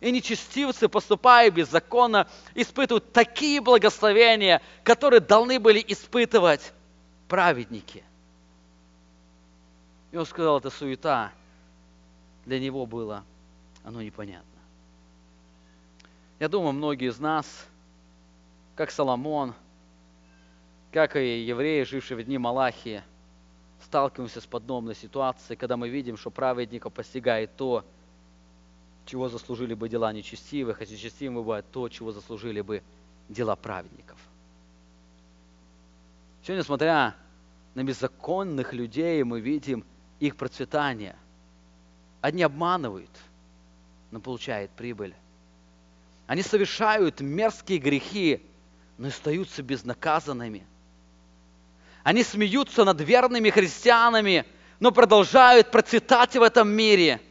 [0.01, 6.73] и нечестивцы, поступая беззаконно, испытывают такие благословения, которые должны были испытывать
[7.27, 8.05] праведники.
[10.13, 11.33] И он сказал, это суета.
[12.47, 13.25] Для него было
[13.85, 14.45] оно непонятно.
[16.39, 17.67] Я думаю, многие из нас,
[18.77, 19.55] как Соломон,
[20.93, 23.03] как и евреи, жившие в дни Малахии,
[23.85, 27.85] сталкиваемся с подобной ситуацией, когда мы видим, что праведника постигает то,
[29.07, 32.83] чего заслужили бы дела нечестивых, а нечестивым бывает то, чего заслужили бы
[33.29, 34.19] дела праведников.
[36.43, 37.15] Сегодня, смотря
[37.75, 39.85] на беззаконных людей, мы видим
[40.21, 41.17] их процветание.
[42.21, 43.11] Одни обманывают,
[44.11, 45.15] но получают прибыль.
[46.27, 48.43] Они совершают мерзкие грехи,
[48.99, 50.67] но остаются безнаказанными.
[52.03, 54.45] Они смеются над верными христианами,
[54.81, 57.21] но продолжают процветать в этом мире–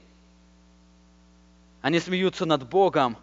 [1.88, 3.18] они смеются над Богом,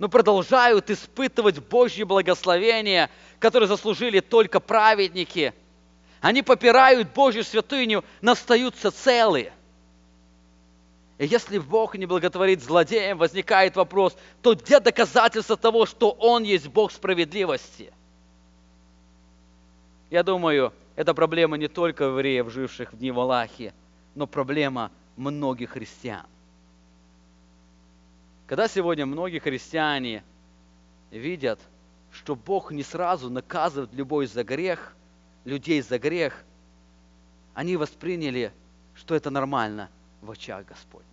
[0.00, 5.54] но продолжают испытывать Божье благословение, которое заслужили только праведники.
[6.20, 9.52] Они попирают Божью святыню, но остаются целы.
[11.18, 16.66] И если Бог не благотворит злодеям, возникает вопрос, то где доказательства того, что Он есть
[16.66, 17.92] Бог справедливости?
[20.10, 23.72] Я думаю, это проблема не только евреев, живших в дни Валахи,
[24.16, 26.26] но проблема многих христиан.
[28.48, 30.24] Когда сегодня многие христиане
[31.12, 31.60] видят,
[32.10, 34.96] что Бог не сразу наказывает любой за грех,
[35.44, 36.44] людей за грех,
[37.54, 38.52] они восприняли,
[38.94, 39.88] что это нормально
[40.20, 41.06] в очах Господних.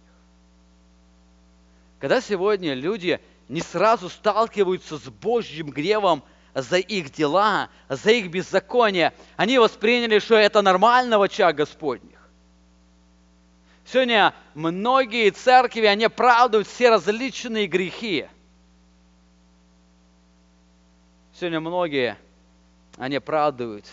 [2.00, 6.24] Когда сегодня люди не сразу сталкиваются с Божьим гневом
[6.62, 12.18] за их дела, за их беззаконие, они восприняли, что это нормально в Господних.
[13.86, 18.28] Сегодня многие церкви, они оправдывают все различные грехи.
[21.34, 22.18] Сегодня многие,
[22.98, 23.86] они оправдывают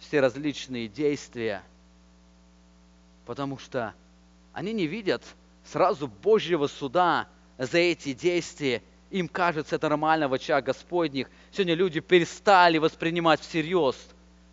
[0.00, 1.62] все различные действия,
[3.26, 3.94] потому что
[4.54, 5.22] они не видят
[5.64, 7.28] сразу Божьего суда
[7.58, 8.82] за эти действия.
[9.12, 11.28] Им кажется это нормально в очах Господних.
[11.50, 13.94] Сегодня люди перестали воспринимать всерьез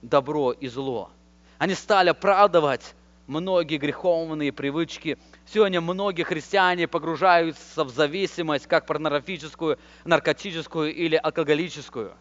[0.01, 1.11] добро и зло.
[1.57, 2.93] Они стали оправдывать
[3.25, 5.17] многие греховные привычки.
[5.45, 12.11] Сегодня многие христиане погружаются в зависимость, как порнографическую, наркотическую или алкоголическую.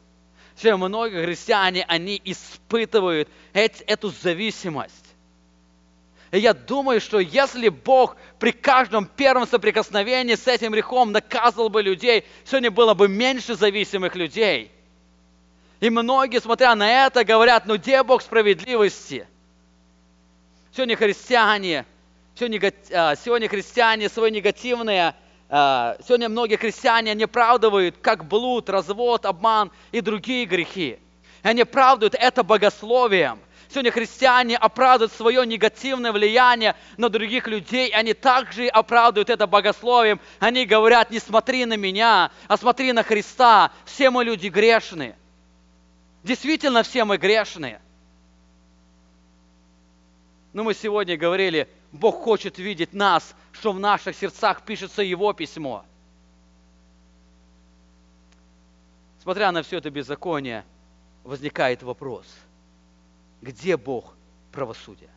[0.54, 5.07] Сегодня многие христиане, они испытывают эту зависимость.
[6.30, 11.82] И я думаю, что если Бог при каждом первом соприкосновении с этим грехом наказывал бы
[11.82, 14.70] людей, сегодня было бы меньше зависимых людей.
[15.80, 19.26] И многие, смотря на это, говорят, ну где Бог справедливости–
[20.78, 21.86] Сегодня христиане,
[22.36, 25.14] сегодня, а, сегодня христиане свои негативные,
[25.48, 31.00] а, сегодня многие христиане не оправдывают, как блуд, развод, обман и другие грехи.
[31.42, 33.40] Они оправдывают это богословием.
[33.70, 40.20] Сегодня христиане оправдывают свое негативное влияние на других людей, и они также оправдывают это богословием.
[40.38, 43.70] Они говорят, не смотри на меня, а смотри на Христа.
[43.84, 45.16] Все мы люди грешные.
[46.24, 47.80] Действительно, все мы грешные.
[50.54, 55.84] Но мы сегодня говорили, Бог хочет видеть нас, что в наших сердцах пишется Его письмо.
[59.22, 60.64] Смотря на все это беззаконие,
[61.22, 62.26] возникает вопрос,
[63.40, 64.14] где Бог
[64.52, 65.10] правосудия?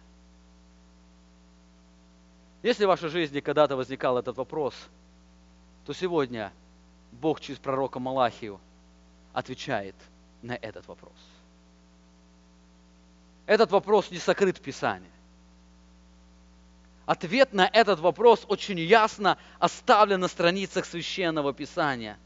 [2.63, 4.75] Если в вашей жизни когда-то возникал этот вопрос,
[5.85, 6.53] то сегодня
[7.11, 8.59] Бог через пророка Малахию
[9.33, 9.95] отвечает
[10.41, 11.15] на этот вопрос.
[13.47, 15.09] Этот вопрос не сокрыт в Писании.
[17.05, 22.17] Ответ на этот вопрос очень ясно оставлен на страницах Священного Писания.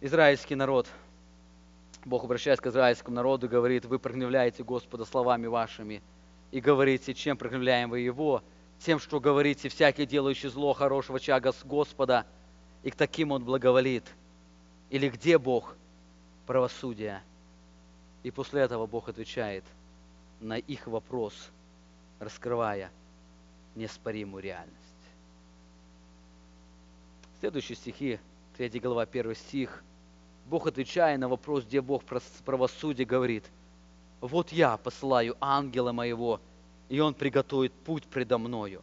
[0.00, 0.88] Израильский народ,
[2.04, 6.02] Бог обращаясь к израильскому народу, говорит, вы прогневляете Господа словами вашими
[6.50, 8.42] и говорите, чем прогневляем вы Его,
[8.78, 12.26] тем, что говорите, всякий делающий зло хорошего чага с Господа,
[12.82, 14.04] и к таким Он благоволит.
[14.90, 15.76] Или где Бог
[16.46, 17.22] правосудия?
[18.24, 19.64] И после этого Бог отвечает–
[20.42, 21.50] на их вопрос,
[22.18, 22.90] раскрывая
[23.74, 24.76] неоспоримую реальность.
[27.40, 28.18] Следующие стихи,
[28.56, 29.82] 3 глава, 1 стих.
[30.52, 32.02] Бог, отвечая на вопрос, где Бог
[32.44, 33.46] правосудия, говорит,
[34.20, 36.42] «Вот я посылаю ангела моего,
[36.90, 38.82] и он приготовит путь предо мною.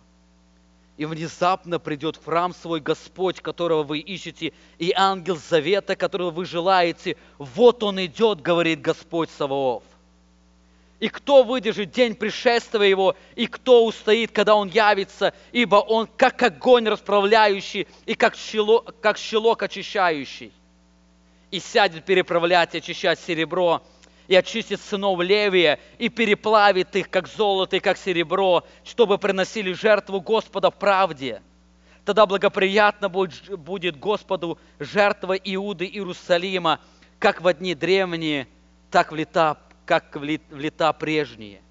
[0.97, 6.45] И внезапно придет в храм свой Господь, которого вы ищете, и ангел завета, которого вы
[6.45, 7.17] желаете.
[7.37, 9.83] Вот он идет, говорит Господь Саваоф.
[10.99, 16.41] И кто выдержит день пришествия Его, и кто устоит, когда Он явится, ибо Он как
[16.41, 20.51] огонь расправляющий и как щелок, как щелок очищающий.
[21.51, 23.81] И сядет переправлять и очищать серебро,
[24.27, 30.21] и очистит сынов Левия, и переплавит их, как золото и как серебро, чтобы приносили жертву
[30.21, 31.41] Господа в правде.
[32.05, 36.79] Тогда благоприятно будет Господу жертва Иуды Иерусалима,
[37.17, 38.47] как в дни древние,
[38.91, 39.57] так в лета
[39.89, 41.63] как в лета прежние.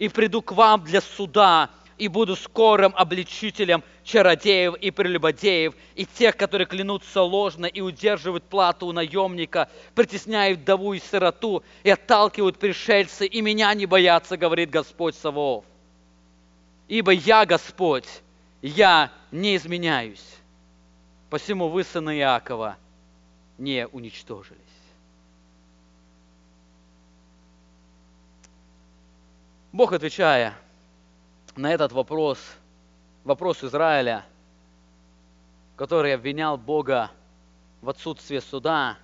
[0.00, 6.36] И приду к вам для суда, и буду скорым обличителем чародеев и прелюбодеев, и тех,
[6.36, 13.26] которые клянутся ложно и удерживают плату у наемника, притесняют вдову и сироту, и отталкивают пришельцы,
[13.26, 15.64] и меня не боятся, говорит Господь Савов.
[16.88, 18.08] Ибо я, Господь,
[18.60, 20.24] я не изменяюсь.
[21.30, 22.76] Посему вы, сыны Иакова,
[23.58, 24.58] не уничтожили.
[29.72, 30.56] Бог, отвечая
[31.56, 32.38] на этот вопрос,
[33.24, 34.24] вопрос Израиля,
[35.76, 37.10] который обвинял Бога
[37.80, 38.96] в отсутствии суда,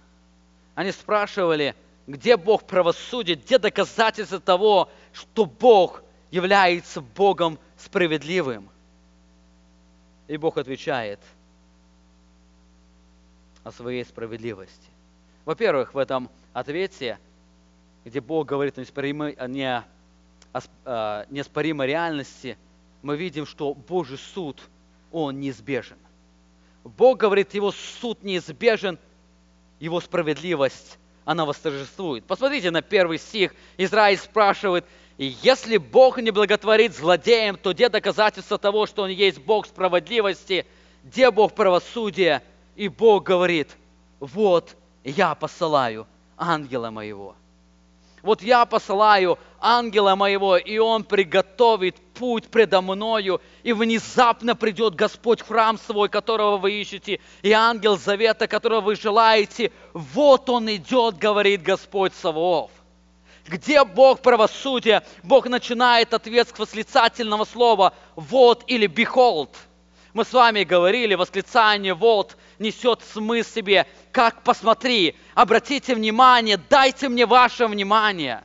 [0.75, 1.75] они спрашивали,
[2.07, 8.69] где Бог правосудит, где доказательства того, что Бог является Богом справедливым.
[10.29, 11.21] И Бог отвечает
[13.65, 14.89] о своей справедливости.
[15.45, 17.19] Во-первых, в этом ответе,
[18.05, 19.49] где Бог говорит о
[21.31, 22.59] неоспоримой реальности,
[23.03, 24.61] мы видим, что Божий суд,
[25.13, 25.99] он неизбежен.
[26.85, 28.99] Бог говорит, его суд неизбежен,
[29.79, 32.25] его справедливость, она восторжествует.
[32.25, 33.55] Посмотрите на первый стих.
[33.77, 34.85] Израиль спрашивает,
[35.19, 40.67] если Бог не благотворит злодеям, то где доказательства того, что Он есть Бог справедливости,
[41.05, 42.43] где Бог правосудия?
[42.77, 43.77] И Бог говорит,
[44.19, 47.35] вот я посылаю ангела моего.
[48.23, 55.41] Вот я посылаю ангела моего, и он приготовит путь предо мною, и внезапно придет Господь
[55.41, 59.73] в храм свой, которого вы ищете, и ангел завета, которого вы желаете.
[59.95, 62.71] Вот он идет, говорит Господь Саваоф.
[63.47, 65.03] Где Бог правосудия?
[65.23, 69.49] Бог начинает ответ с восклицательного слова «вот» или «behold».
[70.13, 77.27] Мы с вами говорили, восклицание «вот» несет смысл себе, как посмотри, обратите внимание, дайте мне
[77.27, 78.43] ваше внимание.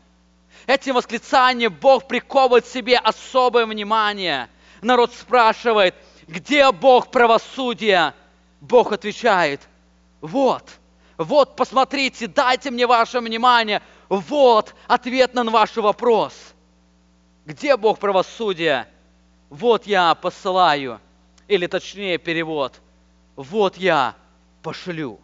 [0.67, 4.49] Этим восклицанием Бог приковывает себе особое внимание.
[4.81, 5.95] Народ спрашивает,
[6.27, 8.13] где Бог правосудия?
[8.61, 9.61] Бог отвечает,
[10.21, 10.63] вот,
[11.17, 13.81] вот, посмотрите, дайте мне ваше внимание.
[14.09, 16.33] Вот ответ на ваш вопрос.
[17.45, 18.87] Где Бог правосудия?
[19.49, 20.99] Вот я посылаю,
[21.47, 22.81] или точнее перевод,
[23.35, 24.15] вот я
[24.61, 25.19] пошлю.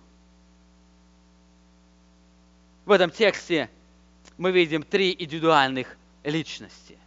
[2.86, 3.70] В этом тексте
[4.38, 6.98] мы видим три индивидуальных личности.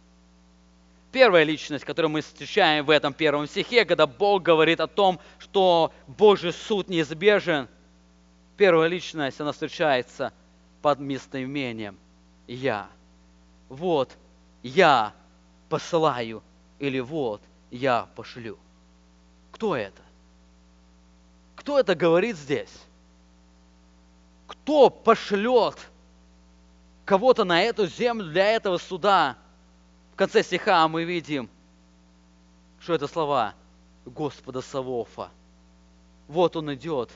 [1.11, 5.93] Первая личность, которую мы встречаем в этом первом стихе, когда Бог говорит о том, что
[6.07, 7.69] Божий суд неизбежен,
[8.57, 10.33] первая личность, она встречается
[10.81, 11.97] под местоимением
[12.47, 12.89] «Я».
[13.69, 14.11] Вот
[14.61, 15.13] я
[15.69, 16.43] посылаю
[16.79, 18.57] или вот я пошлю.
[19.55, 20.01] Кто это?
[21.55, 22.73] Кто это говорит здесь?
[24.47, 25.77] Кто пошлет
[27.05, 29.37] кого-то на эту землю для этого суда?
[30.11, 31.49] В конце стиха мы видим,
[32.81, 33.53] что это слова
[34.05, 35.29] Господа Савофа.
[36.27, 37.09] Вот он идет,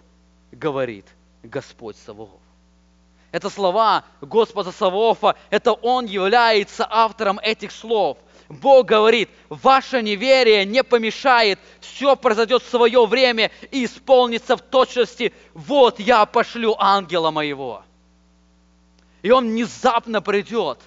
[0.54, 1.08] говорит
[1.44, 2.30] Господь Савов.
[3.34, 8.18] Это слова Господа Савофа, это Он является автором этих слов.
[8.50, 15.34] Бог говорит, ваше неверие не помешает, все произойдет в свое время и исполнится в точности.
[15.54, 17.84] Вот я пошлю ангела моего.
[19.22, 20.80] И он внезапно придет.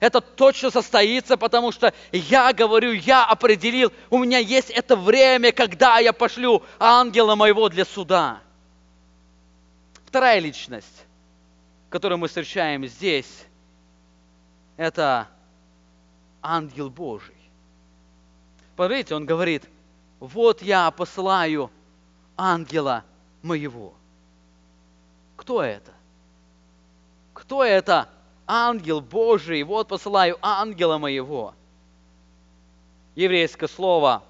[0.00, 5.98] Это точно состоится, потому что я говорю, я определил, у меня есть это время, когда
[5.98, 8.40] я пошлю ангела моего для суда.
[10.06, 11.04] Вторая личность,
[11.90, 13.46] которую мы встречаем здесь,
[14.76, 15.28] это
[16.42, 17.34] ангел Божий.
[18.76, 19.68] Посмотрите, он говорит,
[20.20, 21.70] вот я посылаю
[22.36, 23.04] ангела
[23.42, 23.94] моего.
[25.36, 25.92] Кто это?
[27.32, 28.08] Кто это?
[28.46, 29.62] Ангел Божий.
[29.62, 31.54] Вот посылаю ангела моего.
[33.14, 34.22] Еврейское слово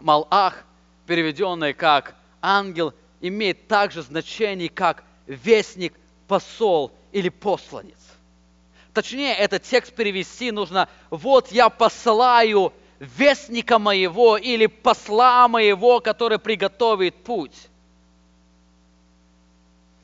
[0.00, 0.64] Малах,
[1.06, 5.94] переведенное как ангел, имеет также значение, как вестник,
[6.26, 8.13] посол или посланец.
[8.94, 17.16] Точнее, этот текст перевести нужно «Вот я посылаю вестника моего» или «посла моего, который приготовит
[17.24, 17.68] путь».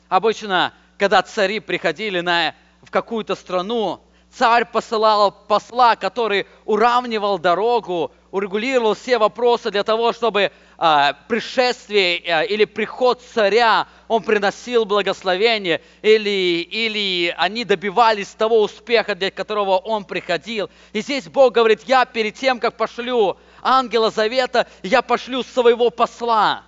[0.09, 4.01] Обычно, когда цари приходили на, в какую-то страну,
[4.33, 12.43] царь посылал посла, который уравнивал дорогу, урегулировал все вопросы для того, чтобы а, пришествие а,
[12.43, 20.05] или приход царя, он приносил благословение, или, или они добивались того успеха, для которого он
[20.05, 20.71] приходил.
[20.93, 26.63] И здесь Бог говорит, я перед тем, как пошлю ангела завета, я пошлю своего посла.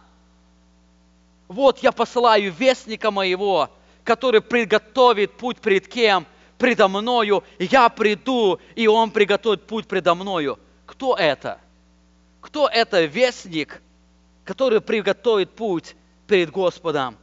[1.49, 3.71] Вот я посылаю вестника моего,
[4.05, 6.27] который приготовит путь перед кем?
[6.59, 7.45] Предо мною.
[7.59, 10.59] Я приду, и он приготовит путь предо мною.
[10.93, 11.59] Кто это?
[12.43, 13.81] Кто это вестник,
[14.45, 17.17] который приготовит путь перед Господом?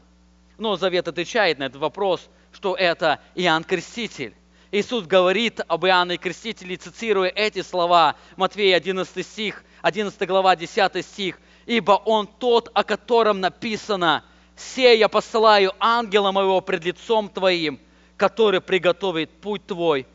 [0.57, 4.33] Но Завет отвечает на этот вопрос, что это Иоанн Креститель.
[4.71, 11.39] Иисус говорит об Иоанне Крестителе, цитируя эти слова, Матфея 11 стих, 11 глава, 10 стих.
[11.67, 14.23] «Ибо Он тот, о котором написано,
[14.55, 17.79] «Се я посылаю ангела моего пред лицом твоим,
[18.17, 20.07] который приготовит путь твой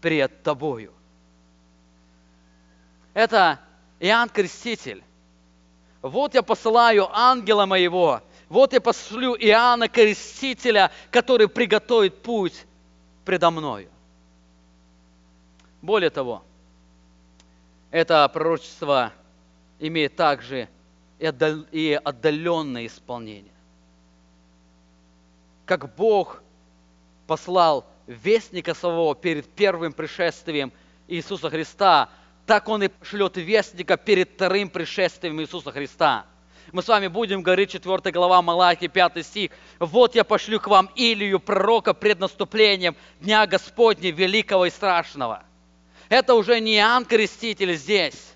[0.00, 0.92] пред тобою».
[3.14, 3.60] Это
[4.00, 5.02] Иоанн Креститель.
[6.00, 12.66] Вот я посылаю ангела моего, вот я пошлю Иоанна Крестителя, который приготовит путь
[13.24, 13.88] предо мною.
[15.80, 16.42] Более того,
[17.90, 19.12] это пророчество
[19.78, 20.68] имеет также
[21.18, 23.52] и отдаленное исполнение.
[25.64, 26.42] Как Бог
[27.26, 30.72] послал вестника своего перед первым пришествием
[31.06, 32.08] Иисуса Христа–
[32.46, 36.26] так Он и пошлет вестника перед вторым пришествием Иисуса Христа.
[36.72, 39.50] Мы с вами будем говорить 4 глава Малахи, 5 стих.
[39.78, 45.42] «Вот я пошлю к вам Илию, пророка, пред наступлением Дня Господня великого и страшного».
[46.08, 48.34] Это уже не Иоанн Креститель здесь.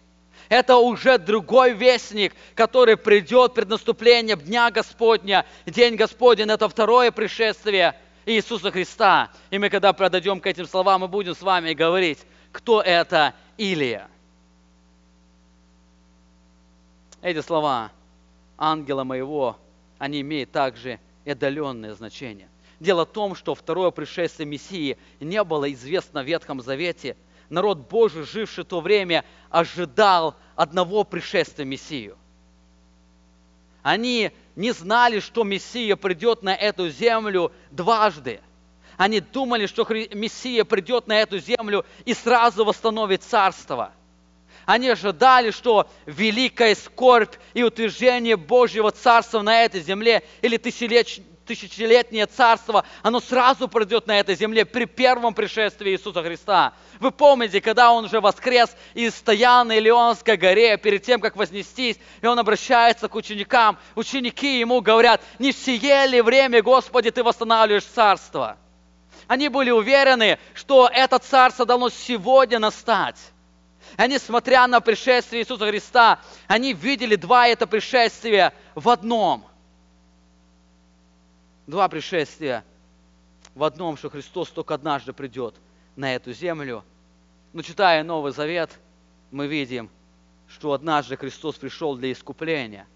[0.49, 5.45] Это уже другой вестник, который придет пред наступлением Дня Господня.
[5.67, 7.95] День Господень– это второе пришествие
[8.25, 9.31] Иисуса Христа.
[9.51, 12.19] И мы, когда продадем к этим словам, мы будем с вами говорить,
[12.53, 14.09] кто это Илия.
[17.23, 17.91] Эти слова
[18.59, 19.57] ангела моего,
[19.99, 22.49] они имеют также и отдаленное значение.
[22.79, 27.17] Дело в том, что второе пришествие Мессии не было известно в Ветхом Завете.
[27.49, 32.17] Народ Божий, живший в то время, ожидал одного пришествия Мессию.
[33.83, 38.41] Они не знали, что Мессия придет на эту землю дважды.
[38.97, 43.93] Они думали, что Мессия придет на эту землю и сразу восстановит царство.
[44.65, 52.85] Они ожидали, что великая скорбь и утверждение Божьего царства на этой земле или тысячелетнее царство,
[53.03, 56.73] оно сразу придет на этой земле при первом пришествии Иисуса Христа.
[56.99, 61.99] Вы помните, когда Он уже воскрес и стоял на Илионской горе перед тем, как вознестись,
[62.21, 63.79] и Он обращается к ученикам.
[63.95, 68.57] Ученики Ему говорят, не сие ли время, Господи, Ты восстанавливаешь царство?
[69.27, 73.17] Они были уверены, что это царство должно сегодня настать.
[73.97, 79.45] Они, смотря на пришествие Иисуса Христа, они видели два это пришествия в одном.
[81.67, 82.65] Два пришествия
[83.55, 85.55] в одном, что Христос только однажды придет
[85.97, 86.85] на эту землю.
[87.53, 88.71] Но читая Новый Завет,
[89.31, 89.89] мы видим,
[90.49, 92.87] что однажды Христос пришел для искупления,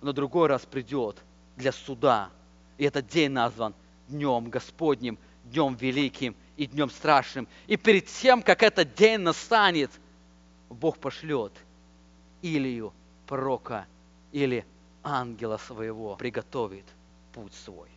[0.00, 1.16] но другой раз придет
[1.56, 2.30] для суда.
[2.76, 3.74] И этот день назван
[4.08, 5.18] Днем Господним,
[5.50, 7.48] днем великим и днем страшным.
[7.66, 9.90] И перед тем, как этот день настанет,
[10.68, 11.52] Бог пошлет
[12.42, 12.92] Илию,
[13.26, 13.86] пророка
[14.32, 14.64] или
[15.02, 16.84] ангела своего, приготовит
[17.32, 17.88] путь свой.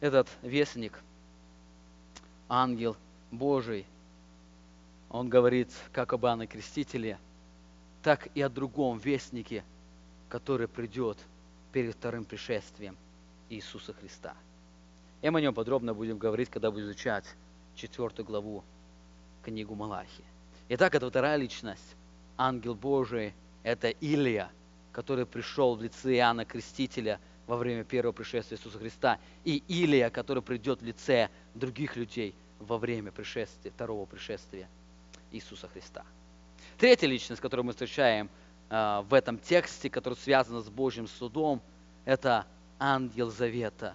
[0.00, 1.00] Этот вестник,
[2.48, 2.96] ангел
[3.30, 3.86] Божий,
[5.08, 7.18] Он говорит как об Иоанне Крестителе,
[8.02, 9.64] так и о другом вестнике,
[10.28, 11.18] который придет
[11.72, 12.96] перед вторым пришествием
[13.48, 14.34] Иисуса Христа.
[15.22, 17.24] И мы о нем подробно будем говорить, когда будем изучать
[17.74, 18.64] четвертую главу
[19.42, 20.24] книгу Малахи.
[20.68, 21.96] Итак, это вторая личность,
[22.36, 24.50] ангел Божий, это Илия,
[24.92, 30.42] который пришел в лице Иоанна Крестителя во время первого пришествия Иисуса Христа, и Илия, который
[30.42, 34.68] придет в лице других людей во время пришествия, второго пришествия
[35.30, 36.04] Иисуса Христа.
[36.78, 38.28] Третья личность, которую мы встречаем
[38.68, 41.62] э, в этом тексте, который связан с Божьим судом,
[42.04, 42.46] это
[42.78, 43.94] ангел завета.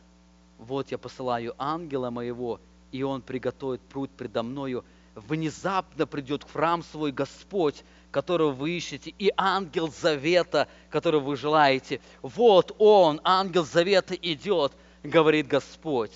[0.58, 2.60] Вот я посылаю ангела моего,
[2.92, 4.84] и он приготовит путь предо мною.
[5.16, 12.00] Внезапно придет в храм свой Господь, которого вы ищете, и ангел завета, которого вы желаете.
[12.22, 14.74] Вот он, ангел завета идет,
[15.04, 16.12] говорит Господь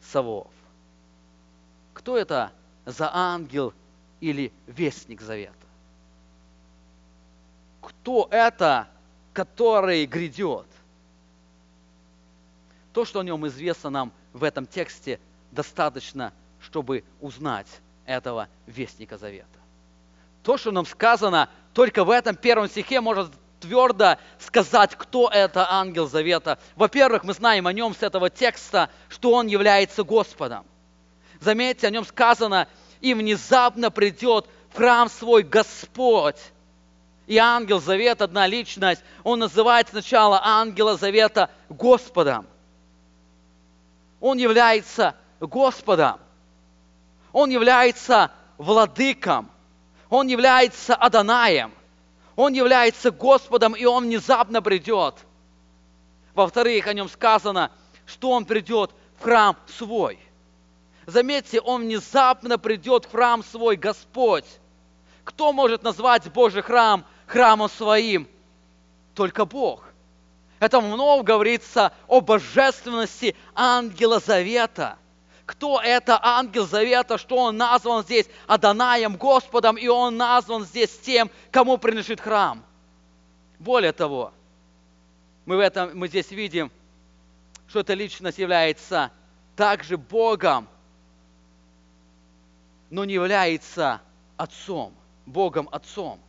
[0.00, 0.50] Савов.
[1.92, 2.52] Кто это
[2.84, 3.74] за ангел
[4.20, 5.52] или вестник завета?
[7.80, 8.88] Кто это,
[9.32, 10.66] который грядет?
[12.96, 15.20] То, что о нем известно нам в этом тексте,
[15.50, 17.66] достаточно, чтобы узнать
[18.06, 19.58] этого вестника завета.
[20.42, 23.30] То, что нам сказано, только в этом первом стихе может
[23.60, 26.58] твердо сказать, кто это ангел завета.
[26.74, 30.64] Во-первых, мы знаем о нем с этого текста, что он является Господом.
[31.38, 32.66] Заметьте, о нем сказано,
[33.02, 36.40] и внезапно придет в храм свой Господь.
[37.26, 42.46] И ангел завета, одна личность, он называет сначала ангела завета Господом.
[44.26, 46.18] Он является Господом.
[47.32, 49.48] Он является владыком.
[50.10, 51.72] Он является Аданаем.
[52.34, 55.14] Он является Господом, и Он внезапно придет.
[56.34, 57.70] Во-вторых, о нем сказано,
[58.04, 60.18] что Он придет в храм свой.
[61.06, 64.58] Заметьте, Он внезапно придет в храм свой, Господь.
[65.22, 68.26] Кто может назвать Божий храм храмом своим?
[69.14, 69.85] Только Бог.
[70.58, 74.98] Это много говорится о божественности ангела завета–
[75.46, 81.30] кто это ангел завета, что он назван здесь Аданаем, Господом, и он назван здесь тем,
[81.52, 82.64] кому принадлежит храм.
[83.60, 84.32] Более того,
[85.46, 86.72] мы, в этом, мы здесь видим,
[87.68, 89.12] что эта личность является
[89.54, 90.68] также Богом,
[92.90, 94.00] но не является
[94.36, 94.92] Отцом,
[95.26, 96.20] Богом Отцом.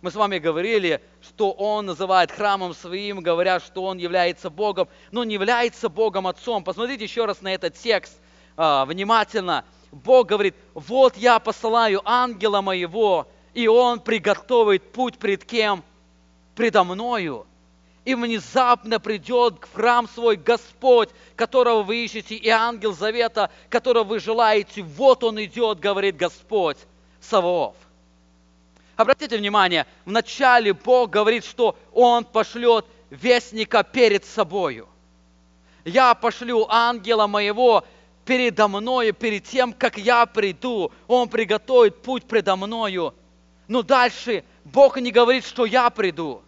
[0.00, 5.24] Мы с вами говорили, что Он называет храмом своим, говоря, что Он является Богом, но
[5.24, 6.62] не является Богом Отцом.
[6.62, 8.16] Посмотрите еще раз на этот текст
[8.56, 9.64] а, внимательно.
[9.90, 15.82] Бог говорит, вот я посылаю ангела моего, и он приготовит путь пред кем?
[16.54, 17.46] Предо мною.
[18.04, 24.20] И внезапно придет в храм свой Господь, которого вы ищете, и ангел завета, которого вы
[24.20, 24.82] желаете.
[24.82, 26.78] Вот он идет, говорит Господь
[27.20, 27.74] Саваоф.
[28.98, 34.88] Обратите внимание, вначале Бог говорит, что Он пошлет вестника перед собою.
[35.84, 37.84] Я пошлю ангела моего
[38.24, 40.90] передо мною, перед тем, как я приду.
[41.06, 43.14] Он приготовит путь предо мною.
[43.68, 46.42] Но дальше Бог не говорит, что я приду.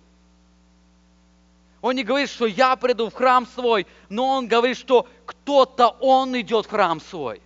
[1.81, 6.39] Он не говорит, что я приду в храм свой, но Он говорит, что кто-то Он
[6.41, 7.41] идет в храм свой.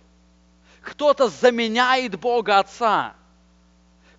[0.81, 3.13] Кто-то заменяет Бога Отца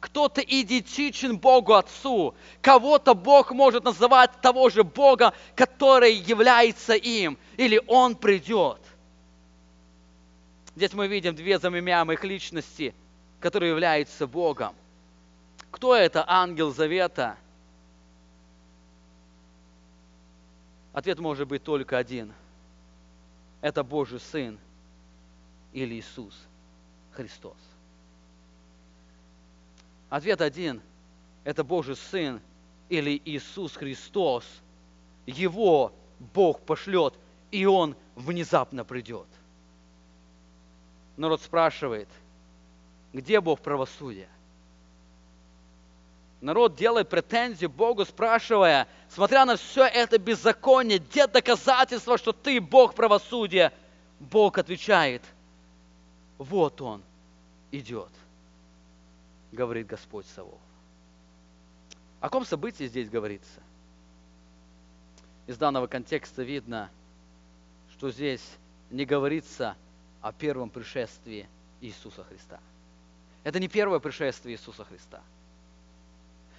[0.06, 7.82] кто-то идентичен Богу Отцу, кого-то Бог может называть того же Бога, который является им, или
[7.88, 8.80] Он придет.
[10.76, 12.94] Здесь мы видим две замемяемых личности,
[13.40, 14.76] которые являются Богом.
[15.72, 17.36] Кто это ангел завета?
[20.92, 22.32] Ответ может быть только один.
[23.60, 24.56] Это Божий Сын
[25.72, 26.34] или Иисус
[27.10, 27.56] Христос.
[30.08, 30.80] Ответ один–
[31.44, 32.40] это Божий Сын
[32.88, 34.44] или Иисус Христос.
[35.26, 35.92] Его
[36.32, 37.14] Бог пошлет,
[37.50, 39.26] и Он внезапно придет.
[41.16, 42.08] Народ спрашивает,
[43.12, 44.28] где Бог правосудия?
[46.40, 52.94] Народ делает претензии Богу, спрашивая, смотря на все это беззаконие, где доказательства, что ты Бог
[52.94, 53.72] правосудия?
[54.20, 55.22] Бог отвечает,
[56.38, 57.02] вот Он
[57.72, 58.10] идет–
[59.52, 60.60] говорит Господь Савов.
[62.20, 63.60] О каком событии здесь говорится?
[65.46, 66.90] Из данного контекста видно,
[67.92, 68.42] что здесь
[68.90, 69.76] не говорится
[70.20, 71.48] о первом пришествии
[71.80, 72.58] Иисуса Христа.
[73.44, 75.20] Это не первое пришествие Иисуса Христа.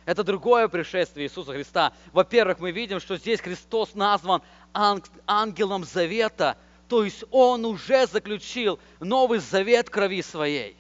[0.06, 1.92] Это другое пришествие Иисуса Христа.
[2.14, 4.42] Во-первых, мы видим, что здесь Христос назван
[4.74, 6.58] ангелом завета,
[6.88, 10.78] То есть Он уже заключил новый завет крови своей.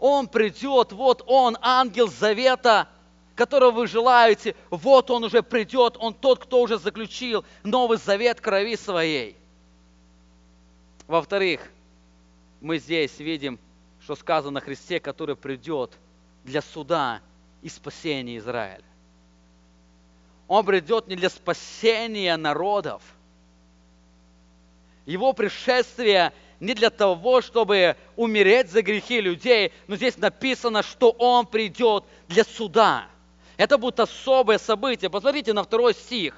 [0.00, 2.88] Он придет, вот Он, ангел завета,
[3.34, 8.76] которого вы желаете, вот Он уже придет, Он тот, кто уже заключил новый завет крови
[8.76, 9.36] своей.
[11.06, 11.60] Во-вторых,
[12.60, 13.58] мы здесь видим,
[14.02, 15.92] что сказано о Христе, который придет
[16.44, 17.20] для суда
[17.60, 18.84] и спасения Израиля.
[20.48, 23.02] Он придет не для спасения народов.
[25.04, 31.46] Его пришествие не для того, чтобы умереть за грехи людей, но здесь написано, что Он
[31.46, 33.06] придет для суда.
[33.56, 35.10] Это будет особое событие.
[35.10, 36.34] Посмотрите на второй стих.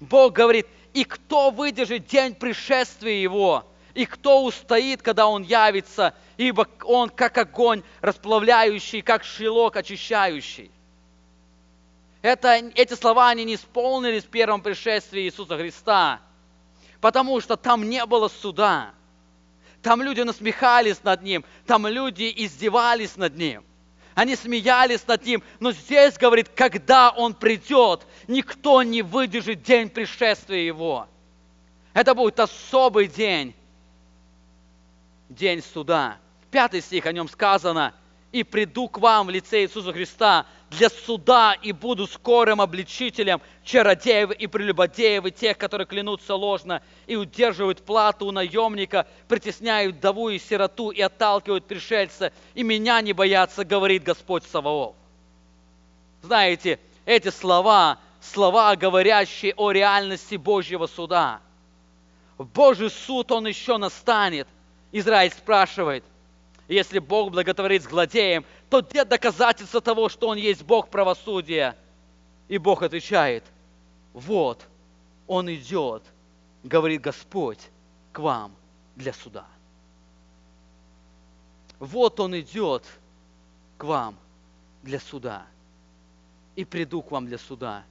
[0.00, 3.64] Бог говорит, и кто выдержит день пришествия Его,
[3.94, 10.70] и кто устоит, когда Он явится, ибо Он как огонь расплавляющий, как шелок очищающий.
[12.22, 16.20] Это, эти слова, они не исполнились в первом пришествии Иисуса Христа,
[17.00, 18.90] потому что там не было суда.
[19.82, 23.64] Там люди насмехались над Ним, там люди издевались над Ним.
[24.14, 30.60] Они смеялись над Ним, но здесь говорит, когда Он придет, никто не выдержит день пришествия
[30.60, 31.08] Его.
[31.94, 33.54] Это будет особый день,
[35.28, 36.18] день суда.
[36.50, 37.94] Пятый стих о нем сказано,
[38.32, 44.30] «И приду к вам в лице Иисуса Христа для суда и буду скорым обличителем чародеев
[44.30, 50.38] и прелюбодеев и тех, которые клянутся ложно и удерживают плату у наемника, притесняют даву и
[50.38, 54.94] сироту и отталкивают пришельца, и меня не боятся, говорит Господь Саваоф».
[56.22, 61.40] Знаете, эти слова, слова, говорящие о реальности Божьего суда.
[62.38, 64.46] Божий суд, он еще настанет–
[64.92, 66.04] Израиль спрашивает,
[66.70, 71.76] если Бог благотворит злодеям, то где доказательства того, что Он есть Бог правосудия?
[72.46, 73.44] И Бог отвечает,
[74.12, 74.64] вот,
[75.26, 76.04] Он идет,
[76.62, 77.58] говорит Господь,
[78.12, 78.54] к вам
[78.94, 79.46] для суда.
[81.80, 82.84] Вот Он идет
[83.76, 84.16] к вам
[84.84, 85.46] для суда.
[86.54, 87.84] И приду к вам для суда,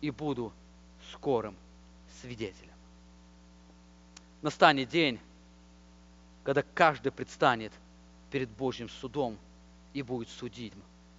[0.00, 0.52] и буду
[1.12, 1.54] скорым
[2.20, 2.74] свидетелем.
[4.42, 5.20] Настанет день,
[6.46, 7.72] когда каждый предстанет
[8.30, 9.36] перед Божьим судом
[9.92, 10.72] и будет судить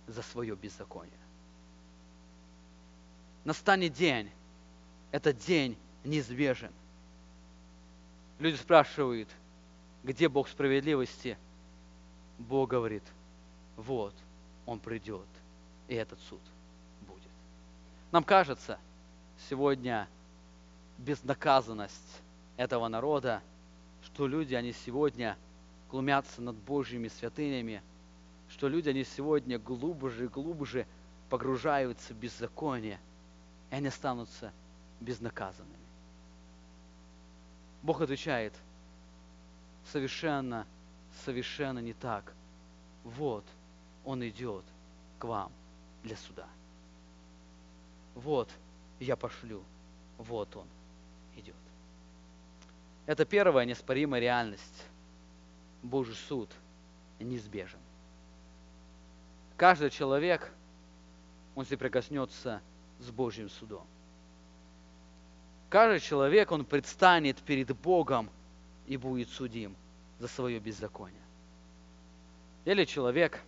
[0.07, 1.19] за свое беззаконие.
[3.43, 4.31] Настанет день,
[5.11, 6.71] этот день неизбежен.
[8.39, 9.27] Люди спрашивают,
[10.01, 11.37] где Бог справедливости?
[12.37, 13.03] Бог говорит,
[13.75, 14.15] вот,
[14.65, 15.27] Он придет,
[15.89, 16.39] и этот суд
[17.01, 17.27] будет.
[18.13, 18.79] Нам кажется,
[19.49, 20.07] сегодня
[20.97, 22.21] безнаказанность
[22.55, 23.41] этого народа–
[24.17, 25.37] что люди, они сегодня
[25.91, 27.83] глумятся над Божьими святынями,
[28.49, 30.87] что люди, они сегодня глубже и глубже
[31.29, 32.99] погружаются в беззаконие,
[33.69, 34.51] и они останутся
[34.99, 35.77] безнаказанными.
[37.83, 38.55] Бог отвечает,
[39.91, 40.65] совершенно,
[41.23, 42.33] совершенно не так.
[43.03, 43.45] Вот
[44.03, 44.65] Он идет
[45.19, 45.51] к вам
[46.01, 46.47] для суда.
[48.15, 48.49] Вот
[48.99, 49.61] я пошлю,
[50.17, 50.65] вот Он.
[53.07, 54.85] Это первая неоспоримая реальность.
[55.81, 56.51] Божий суд
[57.19, 57.79] неизбежен.
[59.55, 60.51] Каждый человек,
[61.55, 62.61] он соприкоснется
[62.99, 63.87] с Божьим судом.
[65.69, 68.29] Каждый человек, он предстанет перед Богом
[68.87, 69.75] и будет судим
[70.19, 71.21] за свое беззаконие.
[72.65, 73.41] Или человек,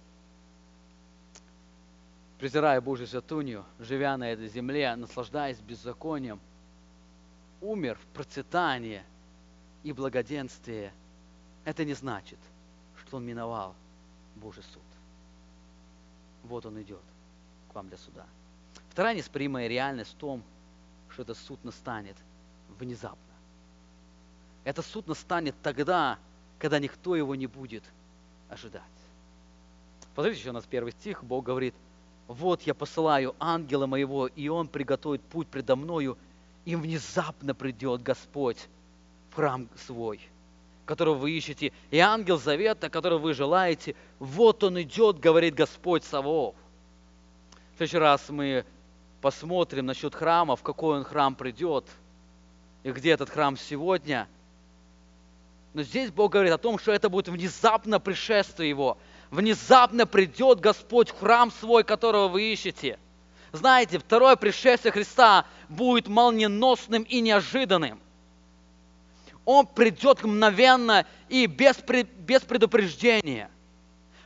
[2.39, 6.39] презирая Божью святунью, живя на этой земле, наслаждаясь беззаконием,
[7.59, 9.03] умер в процветании–
[9.83, 10.93] и благоденствие,
[11.65, 12.39] это не значит,
[12.97, 13.75] что он миновал
[14.35, 14.81] Божий суд.
[16.43, 17.01] Вот он идет
[17.71, 18.25] к вам для суда.
[18.89, 20.43] Вторая неспоримая реальность в том,
[21.09, 22.15] что этот суд настанет
[22.77, 23.19] внезапно.
[24.63, 26.17] Этот суд настанет тогда,
[26.57, 27.83] когда никто его не будет
[28.49, 28.83] ожидать.
[30.15, 31.23] Посмотрите еще у нас первый стих.
[31.23, 31.73] Бог говорит,
[32.27, 36.17] вот я посылаю ангела моего, и он приготовит путь предо мною,
[36.65, 38.67] и внезапно придет Господь
[39.39, 40.19] храм свой,
[40.85, 46.55] которого вы ищете, и ангел завета, которого вы желаете, вот он идет, говорит Господь Савов.
[47.73, 48.65] В следующий раз мы
[49.21, 51.85] посмотрим насчет храма, в какой он храм придет,
[52.83, 54.27] и где этот храм сегодня.
[55.73, 58.97] Но здесь Бог говорит о том, что это будет внезапно пришествие Его.
[59.31, 62.99] Внезапно придет Господь в храм свой, которого вы ищете.
[63.53, 68.01] Знаете, второе пришествие Христа будет молниеносным и неожиданным.
[69.51, 71.77] Он придет мгновенно и без,
[72.19, 73.49] без предупреждения.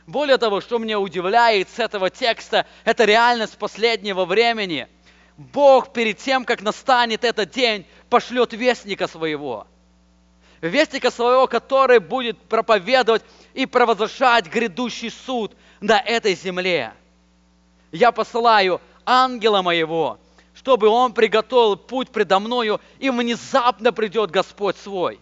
[0.06, 4.86] Более того, что меня удивляет с этого текста, это реальность последнего времени.
[5.38, 9.66] Бог перед тем, как настанет этот день, пошлет вестника своего.
[10.60, 13.22] вестника своего, который будет проповедовать
[13.54, 16.92] и провозглашать грядущий суд на этой земле.
[17.92, 20.18] Я посылаю ангела моего,
[20.54, 25.20] чтобы он приготовил путь предо мною, и внезапно придет Господь свой.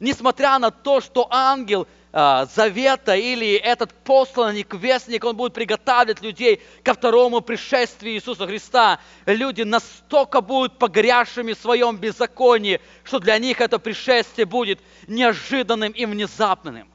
[0.00, 6.62] Несмотря на то, что ангел а, завета или этот посланник, вестник, он будет приготавливать людей
[6.82, 9.00] ко второму пришествию Иисуса Христа.
[9.26, 16.06] Люди настолько будут погрязшими в своем беззаконии, что для них это пришествие будет неожиданным и
[16.06, 16.88] внезапным.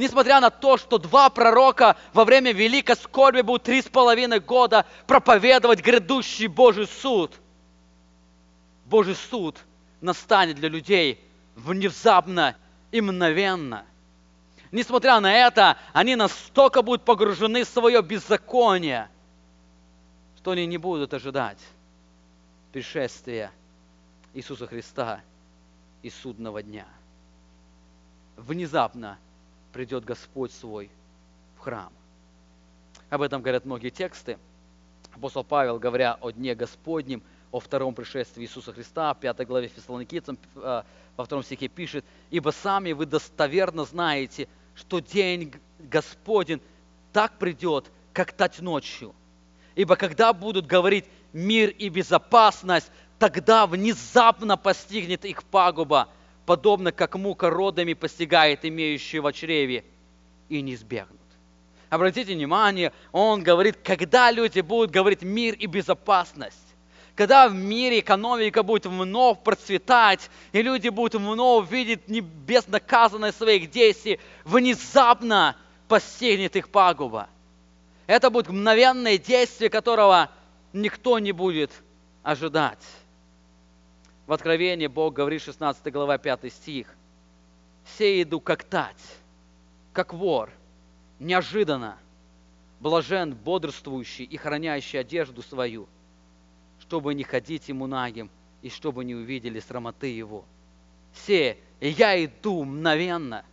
[0.00, 4.86] Несмотря на то, что два пророка во время великой скорби будут три с половиной года
[5.06, 7.34] проповедовать грядущий Божий суд.
[8.86, 9.58] Божий суд
[10.00, 11.22] настанет для людей–
[11.54, 12.56] внезапно
[12.92, 13.84] и мгновенно.
[14.72, 19.10] Несмотря на это, они настолько будут погружены в свое беззаконие,
[20.38, 21.58] что они не будут ожидать
[22.72, 23.52] пришествия
[24.32, 25.20] Иисуса Христа
[26.00, 26.86] и судного дня.
[28.38, 29.18] Внезапно
[29.72, 30.90] придет Господь свой
[31.56, 31.92] в храм.
[33.08, 34.38] Об этом говорят многие тексты.
[35.12, 40.38] Апостол Павел, говоря о Дне Господнем, о втором пришествии Иисуса Христа, в 5 главе Фессалоникийцам,
[40.54, 40.82] э,
[41.16, 46.60] во втором стихе пишет, «Ибо сами вы достоверно знаете, что день Господень
[47.12, 49.14] так придет, как тать ночью.
[49.74, 56.08] Ибо когда будут говорить мир и безопасность, тогда внезапно постигнет их пагуба,
[56.50, 59.84] подобно как мука родами постигает имеющие в чреве,
[60.48, 61.20] и не избегнут.
[61.90, 66.74] Обратите внимание, он говорит, когда люди будут говорить мир и безопасность,
[67.14, 74.18] когда в мире экономика будет вновь процветать, и люди будут вновь видеть безнаказанность своих действий,
[74.44, 75.54] внезапно
[75.86, 77.28] постигнет их пагуба.
[78.08, 80.28] Это будет мгновенное действие, которого
[80.72, 81.70] никто не будет
[82.24, 82.82] ожидать.
[84.30, 86.94] В Откровении Бог говорит, 16 глава, 5 стих.
[87.82, 89.16] «Все иду как тать,
[89.92, 90.50] как вор,
[91.18, 91.98] неожиданно,
[92.78, 95.88] блажен бодрствующий и хранящий одежду свою,
[96.78, 98.30] чтобы не ходить ему нагим,
[98.62, 100.44] и чтобы не увидели срамоты его.
[101.12, 103.44] Все, я иду мгновенно,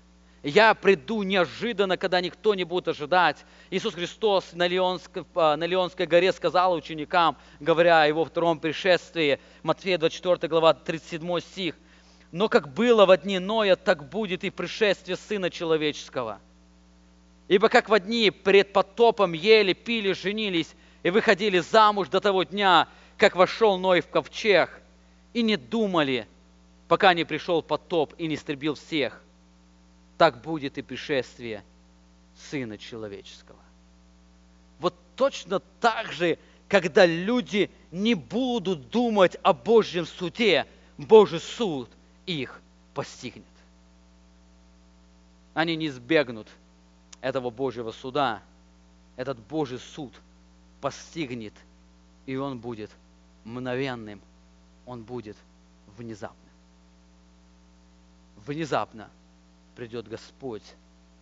[0.47, 3.45] я приду неожиданно, когда никто не будет ожидать.
[3.69, 9.97] Иисус Христос на Леонской, на Леонской горе сказал ученикам, говоря о его втором пришествии, Матфея
[9.97, 11.75] 24 глава, 37 стих,
[12.31, 16.39] «Но как было во дни Ноя, так будет и пришествие Сына Человеческого.
[17.49, 20.73] Ибо как во дни пред потопом ели, пили, женились
[21.03, 22.87] и выходили замуж до того дня,
[23.17, 24.81] как вошел Ной в ковчег,
[25.33, 26.25] и не думали,
[26.87, 29.21] пока не пришел потоп и не истребил всех.
[30.18, 31.63] Так будет и пришествие
[32.49, 33.59] Сына Человеческого.
[34.80, 36.38] Вот точно так же,
[36.68, 40.65] когда люди не будут думать о Божьем суде,
[40.97, 41.89] Божий суд
[42.26, 42.61] их
[42.93, 43.45] постигнет.
[45.53, 46.47] Они не избегнут
[47.22, 48.41] этого Божьего суда.
[49.15, 50.13] Этот Божий суд
[50.82, 51.53] постигнет,
[52.28, 52.91] и он будет
[53.43, 54.22] мгновенным,
[54.86, 55.36] он будет
[55.97, 56.51] внезапным.
[58.45, 59.09] Внезапно
[59.78, 60.63] придет Господь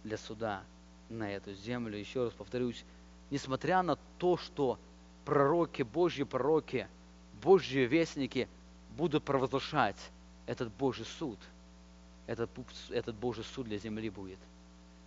[0.05, 0.63] для суда
[1.09, 1.97] на эту землю.
[1.97, 2.85] Еще раз повторюсь,
[3.29, 4.79] несмотря на то, что
[5.25, 6.87] пророки, Божьи пророки,
[7.43, 8.47] Божьи вестники
[8.95, 9.97] будут провозглашать
[10.45, 11.37] этот Божий суд,
[12.27, 12.49] этот,
[12.91, 14.39] этот Божий суд для земли будет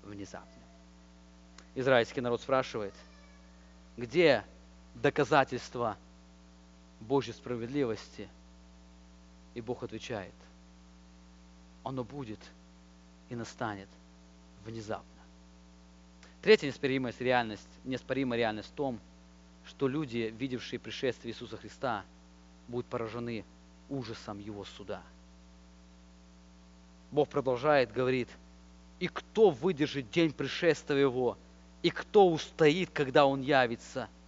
[0.03, 0.63] внезапным.
[1.75, 2.95] Израильский народ спрашивает,
[3.97, 4.45] где
[4.95, 5.97] доказательства
[7.01, 8.29] Божьей справедливости.
[9.55, 10.35] И Бог отвечает,
[11.83, 12.41] оно будет
[13.29, 13.89] и настанет
[14.65, 15.05] внезапно.
[16.43, 19.01] Третья неоспоримая реальность, неоспоримая реальность в том,
[19.67, 22.05] что люди, видевшие пришествие Иисуса Христа,
[22.69, 23.45] будут поражены
[23.89, 25.03] ужасом Его суда.
[27.11, 28.29] Бог продолжает, говорит,
[29.01, 31.37] и кто выдержит день пришествия Его,
[31.83, 34.09] и кто устоит, когда Он явится–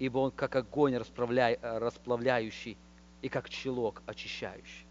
[0.00, 2.76] ибо он как огонь расплавляющий
[3.22, 4.86] и как челок очищающий.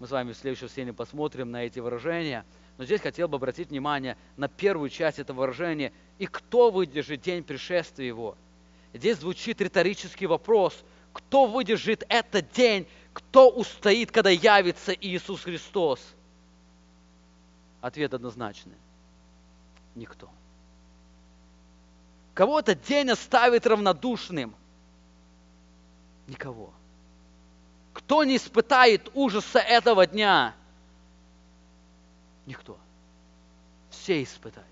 [0.00, 2.46] Мы с вами в следующем сцене посмотрим на эти выражения,
[2.78, 7.44] но здесь хотел бы обратить внимание на первую часть этого выражения «И кто выдержит день
[7.44, 8.34] пришествия его?»
[8.94, 10.82] Здесь звучит риторический вопрос
[11.12, 12.88] «Кто выдержит этот день?
[13.12, 16.00] Кто устоит, когда явится Иисус Христос?»
[17.82, 18.76] Ответ однозначный–
[19.94, 20.30] никто.
[22.32, 24.54] Кого этот день оставит равнодушным?
[26.26, 26.72] Никого.
[27.92, 30.54] Кто не испытает ужаса этого дня?
[32.46, 32.78] Никто.
[33.90, 34.66] Все испытают.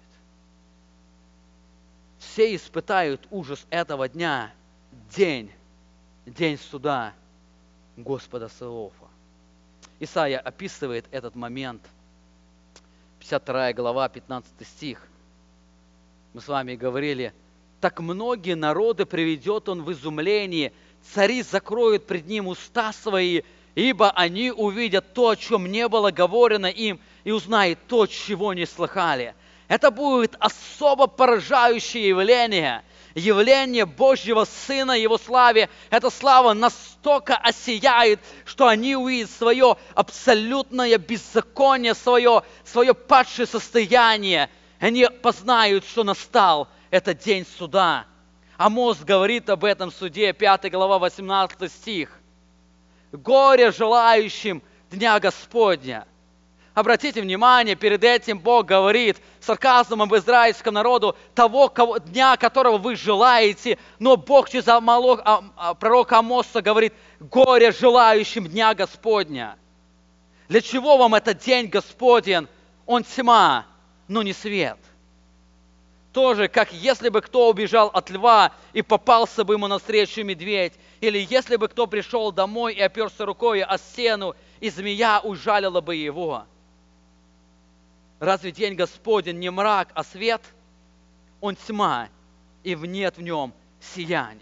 [2.19, 4.53] Все испытают ужас этого дня,
[5.15, 5.51] день,
[6.27, 7.15] день суда
[7.97, 9.07] Господа Саофа.
[10.01, 11.83] Исаия описывает этот момент.
[13.19, 15.07] 52 глава, 15 стих.
[16.33, 17.33] Мы с вами говорили,
[17.81, 20.73] так многие народы приведет он в изумление,
[21.15, 23.43] цари закроют пред ним уста свои,
[23.75, 28.67] ибо они увидят то, о чем не было говорено им, и узнают то, чего не
[28.67, 29.35] слыхали.
[29.69, 32.83] Это будет особо поражающее явление,
[33.15, 35.69] явление Божьего Сына, Его славе.
[35.91, 44.49] Эта слава настолько осияет, что они увидят свое абсолютное беззаконие, свое, свое падшее состояние.
[44.81, 48.07] Они познают, что настал этот день суда.
[48.59, 52.21] Амос говорит об этом суде, 5 глава, 18 стих.
[53.13, 56.07] Горе желающим Дня Господня–
[56.79, 62.95] Обратите внимание, перед этим Бог говорит сарказмом об израильском народу того кого, дня, которого вы
[62.95, 69.57] желаете, но Бог через Амалок, а, а, пророка Амоса говорит, горе желающим дня Господня.
[70.49, 72.49] Для чего вам этот день Господен?
[72.87, 73.67] Он тьма,
[74.07, 74.79] но не свет.
[76.19, 81.25] Тоже, как если бы кто убежал от льва и попался бы ему навстречу медведь, или
[81.31, 86.45] если бы кто пришел домой и оперся рукой о стену, и змея ужалила бы его–
[88.19, 90.43] Разве день Господень не мрак, а свет?
[91.41, 92.09] Он тьма,
[92.65, 94.41] и нет в нем сияния.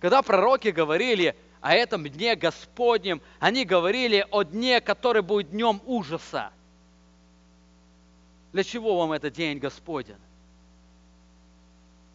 [0.00, 6.52] Когда пророки говорили о этом дне Господнем, они говорили о дне, который будет днем ужаса.
[8.54, 10.14] Для чего вам этот день Господень?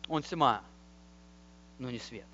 [0.08, 0.62] Он тьма,
[1.80, 2.26] но не свет.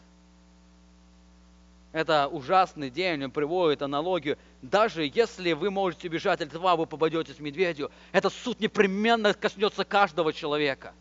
[1.91, 4.38] Это ужасный день, он приводит аналогию.
[4.62, 7.89] Даже если вы можете бежать от льва, вы попадете с медведю.
[8.12, 10.93] Этот суд непременно коснется каждого человека.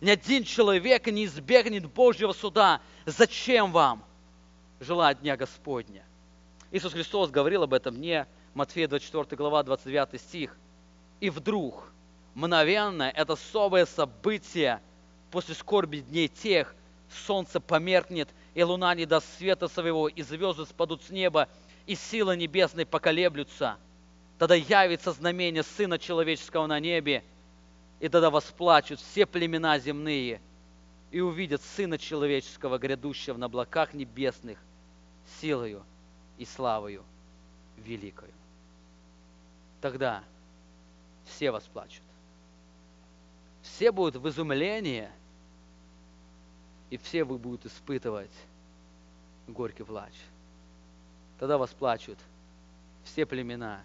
[0.00, 2.80] Ни один человек не избегнет Божьего суда.
[3.04, 4.04] Зачем вам
[4.78, 6.04] желать Дня Господня?
[6.70, 10.56] Иисус Христос говорил об этом дне, Матфея 24 глава, 29 стих.
[11.18, 11.90] И вдруг,
[12.34, 14.80] мгновенно, это особое событие
[15.30, 16.74] после скорби дней тех,
[17.26, 21.48] солнце померкнет– и луна не даст света своего, и звезды спадут с неба,
[21.86, 23.76] и силы небесные поколеблются.
[24.38, 27.24] Тогда явится знамение Сына Человеческого на небе,
[28.00, 30.40] и тогда восплачут все племена земные,
[31.10, 34.58] и увидят Сына Человеческого, грядущего на облаках небесных,
[35.40, 35.84] силою
[36.38, 37.02] и славою
[37.78, 38.32] великою.
[39.80, 40.22] Тогда
[41.26, 42.03] все восплачут.
[43.64, 45.10] Все будут в изумлении–
[46.94, 48.30] и все вы будут испытывать
[49.48, 50.12] горький плач.
[51.40, 52.18] Тогда вас плачут
[53.02, 53.82] все племена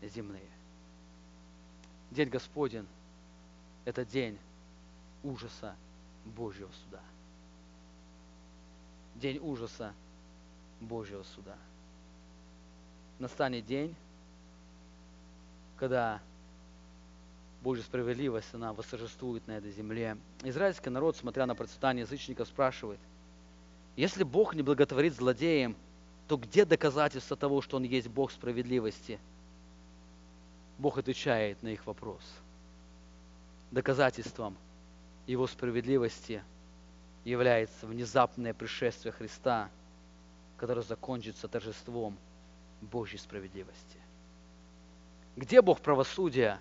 [0.00, 0.48] земные.
[2.10, 2.86] День Господень–
[3.84, 4.38] это день
[5.22, 5.76] ужаса
[6.24, 7.02] Божьего суда.
[9.16, 9.92] День ужаса
[10.80, 11.58] Божьего суда.
[13.18, 13.94] Настанет день,
[15.76, 16.22] когда
[17.62, 20.16] Божья справедливость, она восторжествует на этой земле.
[20.42, 23.00] Израильский народ, смотря на процветание язычников, спрашивает,
[23.96, 25.74] если Бог не благотворит злодеям,
[26.28, 29.18] то где доказательство того, что Он есть Бог справедливости?
[30.78, 32.22] Бог отвечает на их вопрос.
[33.70, 34.56] Доказательством
[35.26, 36.42] Его справедливости
[37.24, 39.70] является внезапное пришествие Христа,
[40.56, 42.16] которое закончится торжеством
[42.80, 43.98] Божьей справедливости.
[45.36, 46.60] Где Бог правосудия?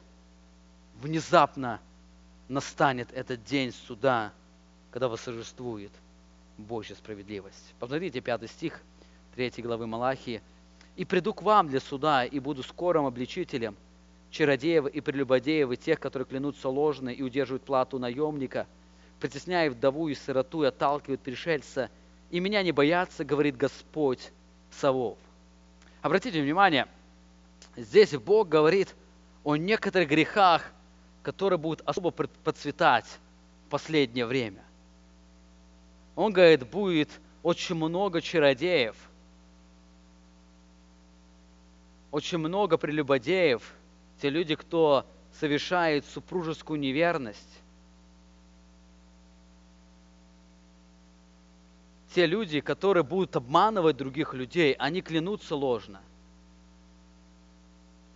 [1.02, 1.80] Внезапно
[2.48, 4.32] настанет этот день суда,
[4.92, 5.92] когда восторжествует
[6.58, 7.74] Божья справедливость.
[7.80, 8.82] Посмотрите, пятый стих
[9.36, 10.42] 3 главы Малахии.
[10.96, 13.76] «И приду к вам для суда, и буду скорым обличителем,
[14.32, 18.66] чародеев и прелюбодеев, и тех, которые клянутся ложно и удерживают плату наемника,
[19.20, 21.90] притесняя вдову и сироту и отталкивают пришельца,
[22.32, 24.32] и меня не боятся, говорит Господь
[24.72, 25.18] Савов».
[26.02, 26.88] Обратите внимание,
[27.76, 28.96] здесь Бог говорит
[29.44, 30.72] о некоторых грехах,
[31.26, 33.06] которые будут особо процветать
[33.72, 34.64] последнее время.
[36.16, 37.10] Он говорит, будет
[37.42, 38.96] очень много чародеев,
[42.12, 43.74] очень много прелюбодеев,
[44.22, 45.04] те люди, кто
[45.40, 47.60] совершает супружескую неверность,
[52.14, 56.02] те люди, которые будут обманывать других людей, они клянутся ложно–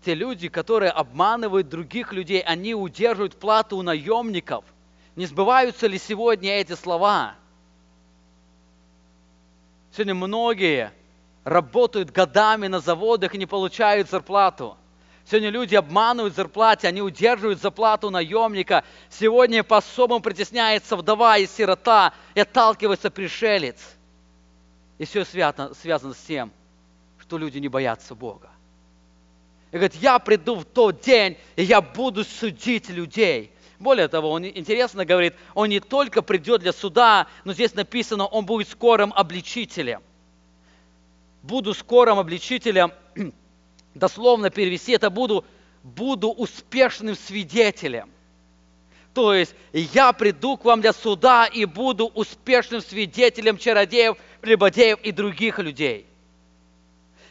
[0.04, 4.64] те люди, которые обманывают других людей, они удерживают плату у наемников.
[5.16, 7.36] Не сбываются ли сегодня эти слова?
[9.92, 10.94] Сегодня многие
[11.44, 14.78] работают годами на заводах и не получают зарплату.
[15.26, 18.84] Сегодня люди обманывают зарплате, они удерживают зарплату наемника.
[19.10, 23.78] Сегодня по-особому притесняется вдова и сирота и отталкивается пришелец.
[24.98, 26.52] И все связано, связано с тем,
[27.20, 28.50] что люди не боятся Бога.
[29.72, 33.52] И говорит, я приду в тот день, и я буду судить людей.
[33.78, 38.46] Более того, он интересно говорит, он не только придет для суда, но здесь написано, он
[38.46, 40.02] будет скорым обличителем.
[41.44, 42.92] Буду скорым обличителем,
[43.94, 45.46] дословно перевести, это буду,
[45.84, 48.10] буду успешным свидетелем.
[49.14, 55.12] То есть я приду к вам для суда и буду успешным свидетелем чародеев, прелюбодеев и
[55.12, 56.09] других людей.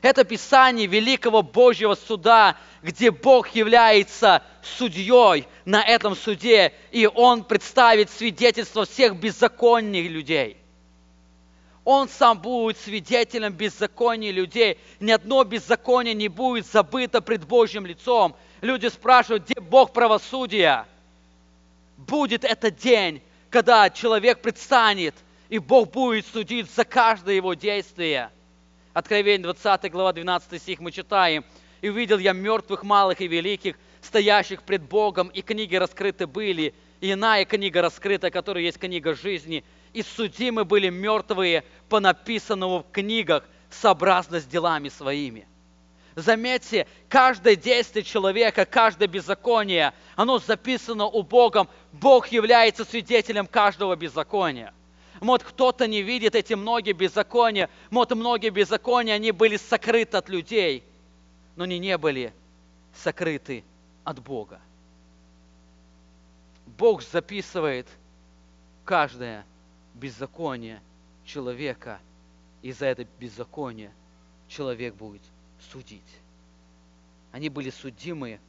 [0.00, 8.10] Это Писание великого Божьего суда, где Бог является судьей на этом суде, и Он представит
[8.10, 10.56] свидетельство всех беззаконных людей.
[11.84, 14.78] Он сам будет свидетелем беззакония людей.
[15.00, 18.36] Ни одно беззаконие не будет забыто пред Божьим лицом.
[18.60, 20.86] Люди спрашивают, где Бог правосудия?
[21.96, 25.14] Будет этот день, когда человек предстанет,
[25.48, 28.30] и Бог будет судить за каждое его действие–
[28.98, 31.44] Откровение 20 глава 12 стих мы читаем.
[31.82, 37.12] «И увидел я мертвых, малых и великих, стоящих пред Богом, и книги раскрыты были, и
[37.12, 43.44] иная книга раскрыта, которая есть книга жизни, и судимы были мертвые по написанному в книгах,
[43.70, 45.46] сообразно с делами своими».
[46.16, 51.68] Заметьте, каждое действие человека, каждое беззаконие, оно записано у Бога.
[51.92, 54.74] Бог является свидетелем каждого беззакония.
[55.20, 57.68] Может, кто-то не видит эти многие беззакония.
[57.90, 60.84] Может, многие беззакония, они были сокрыты от людей,
[61.56, 62.32] но они не были
[62.94, 63.64] сокрыты
[64.04, 64.60] от Бога.
[66.66, 67.86] Бог записывает
[68.84, 69.44] каждое
[69.94, 70.80] беззаконие
[71.24, 72.00] человека,
[72.62, 73.92] и за это беззаконие
[74.48, 75.22] человек будет
[75.72, 76.02] судить.
[77.32, 78.40] Они были судимы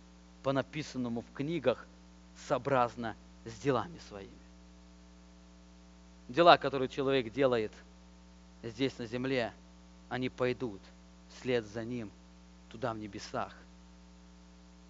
[0.43, 1.85] по написанному в книгах
[2.47, 3.15] сообразно
[3.45, 4.38] с делами своими
[6.29, 7.71] дела, которые человек делает
[8.63, 9.51] здесь на земле,
[10.07, 10.81] они пойдут
[11.35, 12.11] вслед за ним
[12.69, 13.53] туда, в небесах.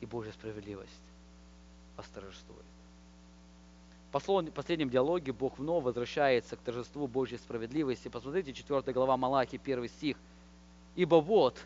[0.01, 0.91] И Божья справедливость
[1.97, 2.65] восторжествует.
[4.11, 8.07] Последнем диалоге Бог вновь возвращается к торжеству Божьей справедливости.
[8.07, 10.17] Посмотрите, 4 глава Малахи, 1 стих.
[10.95, 11.59] «Ибо вот,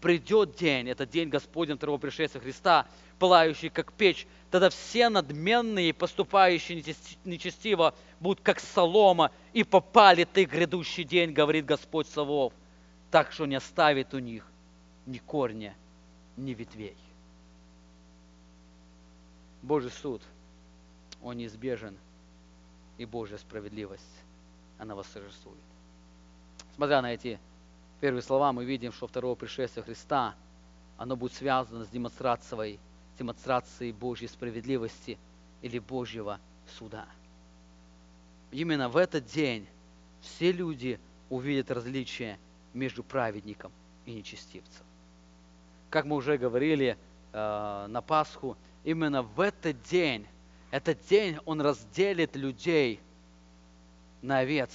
[0.00, 2.86] придет день, это день Господень второго пришествия Христа,
[3.18, 6.82] пылающий как печь, тогда все надменные, поступающие
[7.24, 12.52] нечестиво, будут как солома, и попали ты грядущий день, говорит Господь Савов,
[13.10, 14.44] так что не оставит у них
[15.06, 15.74] ни корня,
[16.36, 16.96] ни ветвей.
[19.62, 20.22] Божий суд,
[21.22, 21.96] он неизбежен,
[22.98, 24.02] и Божья справедливость,
[24.78, 25.58] она восторжествует.
[26.74, 27.38] Смотря на эти
[28.00, 30.34] первые слова, мы видим, что второго пришествия Христа,
[30.96, 32.80] оно будет связано с демонстрацией
[33.20, 35.18] демонстрации Божьей справедливости
[35.60, 36.40] или Божьего
[36.78, 37.06] суда.
[38.50, 39.66] Именно в этот день
[40.22, 40.98] все люди
[41.28, 42.38] увидят различие
[42.72, 43.72] между праведником
[44.06, 44.86] и нечестивцем.
[45.90, 46.96] Как мы уже говорили
[47.32, 50.26] э, на Пасху, именно в этот день,
[50.70, 53.00] этот день он разделит людей
[54.22, 54.70] на овец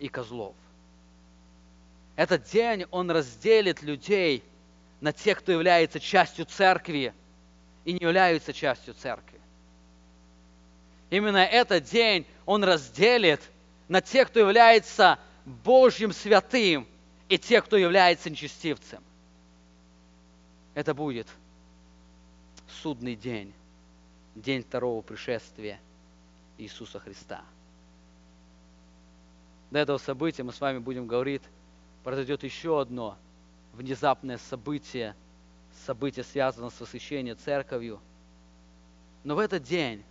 [0.00, 0.56] и козлов.
[2.16, 4.42] Этот день он разделит людей
[5.00, 7.14] на тех, кто является частью церкви,
[7.84, 9.40] и не являются частью церкви.
[11.10, 13.40] Именно этот день Он разделит
[13.88, 16.86] на тех, кто является Божьим святым,
[17.28, 19.02] и тех, кто является нечестивцем.
[20.74, 21.26] Это будет
[22.82, 23.52] судный день,
[24.34, 25.80] день второго пришествия
[26.58, 27.42] Иисуса Христа.
[29.70, 31.42] До этого события мы с вами будем говорить,
[32.02, 33.16] произойдет еще одно
[33.72, 35.14] внезапное событие–
[35.86, 38.00] событие связано с восхищением церковью.
[39.22, 40.02] Но в этот день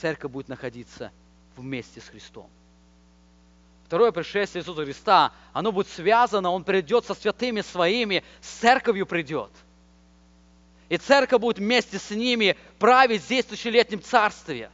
[0.00, 1.12] церковь будет находиться
[1.56, 2.48] вместе с Христом.
[3.86, 9.50] Второе пришествие Иисуса Христа, оно будет связано, Он придет со святыми своими, с церковью придет.
[10.88, 14.70] И церковь будет вместе с ними править здесь в тысячелетнем царстве.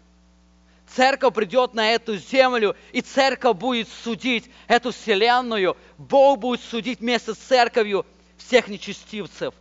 [0.86, 5.76] Церковь придет на эту землю, и церковь будет судить эту вселенную.
[5.98, 8.06] Бог будет судить вместе с церковью
[8.38, 9.54] всех нечестивцев–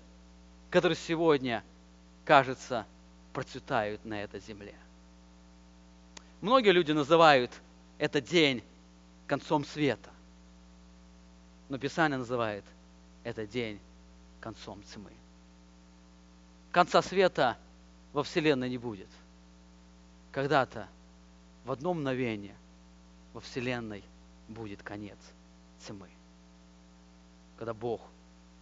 [0.69, 1.63] которые сегодня,
[2.25, 2.85] кажется,
[3.33, 4.75] процветают на этой земле.
[6.41, 7.51] Многие люди называют
[7.97, 8.63] этот день
[9.27, 10.09] концом света.
[11.69, 12.63] Но Писание называет
[13.23, 13.79] этот день
[14.39, 15.11] концом тьмы.
[16.71, 17.57] Конца света
[18.13, 19.09] во Вселенной не будет.
[20.31, 20.87] Когда-то,
[21.65, 22.55] в одно мгновение,
[23.33, 24.03] во Вселенной
[24.47, 25.17] будет конец
[25.85, 26.09] тьмы.
[27.57, 28.01] Когда Бог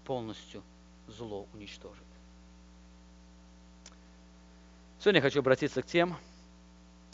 [0.03, 0.63] полностью
[1.07, 2.03] зло уничтожит.
[4.99, 6.15] Сегодня я хочу обратиться к тем,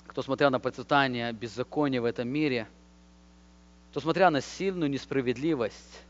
[0.08, 2.68] кто смотрел на процветание беззакония в этом мире
[3.94, 6.02] кто смотря на сильную несправедливость,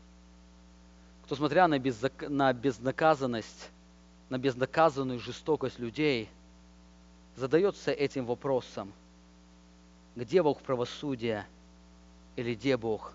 [1.26, 2.30] кто смотря на, беззак...
[2.30, 3.68] на безнаказанность,
[4.30, 6.30] на безнаказанную жестокость людей,
[7.36, 8.90] задается этим вопросом,
[10.16, 11.46] где Бог правосудия
[12.36, 13.12] или где Бог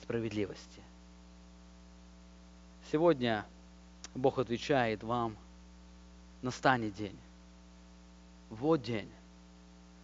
[0.00, 0.80] справедливости?
[2.90, 3.44] Сегодня
[4.18, 5.36] Бог отвечает вам,
[6.42, 7.16] настанет день.
[8.50, 9.08] Вот день.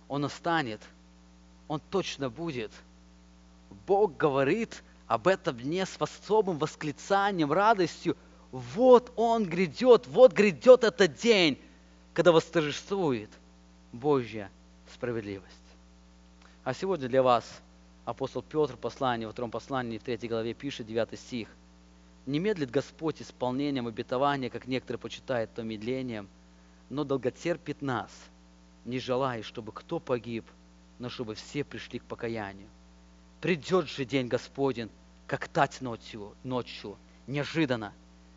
[0.08, 0.80] Он настанет,
[1.66, 2.70] он точно будет.
[3.86, 8.16] Бог говорит об этом дне с особым восклицанием, радостью.
[8.52, 11.60] Вот он грядет, вот грядет этот день,
[12.12, 13.30] когда восторжествует
[13.92, 14.48] Божья
[14.92, 15.48] справедливость.
[16.62, 17.44] А сегодня для вас
[18.04, 21.48] апостол Петр послание, во втором послании, в третьей главе пишет, 9 стих.
[22.26, 26.28] «Не медлит Господь исполнением обетования, как некоторые почитают то медлением,
[26.88, 28.10] но долготерпит нас,
[28.84, 30.44] не желая, чтобы кто погиб,
[30.98, 32.68] но чтобы все пришли к покаянию.
[33.40, 34.90] Придет же день Господень,
[35.26, 36.96] как тать ночью, ночью,
[37.26, 37.92] неожиданно.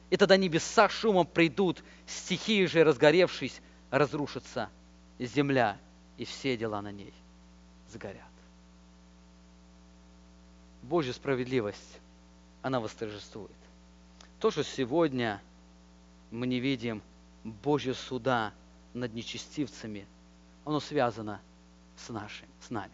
[0.09, 4.69] И тогда небеса шумом придут, стихии же, разгоревшись, разрушатся,
[5.19, 5.77] земля
[6.17, 7.13] и все дела на ней
[7.89, 8.21] сгорят.
[10.83, 11.99] Божья справедливость,
[12.61, 13.51] она восторжествует.
[14.39, 15.41] То, что сегодня
[16.29, 17.01] мы не видим
[17.43, 18.53] Божьего суда
[18.93, 20.05] над нечестивцами,
[20.65, 21.41] оно связано
[21.95, 22.93] с, нашим, с нами.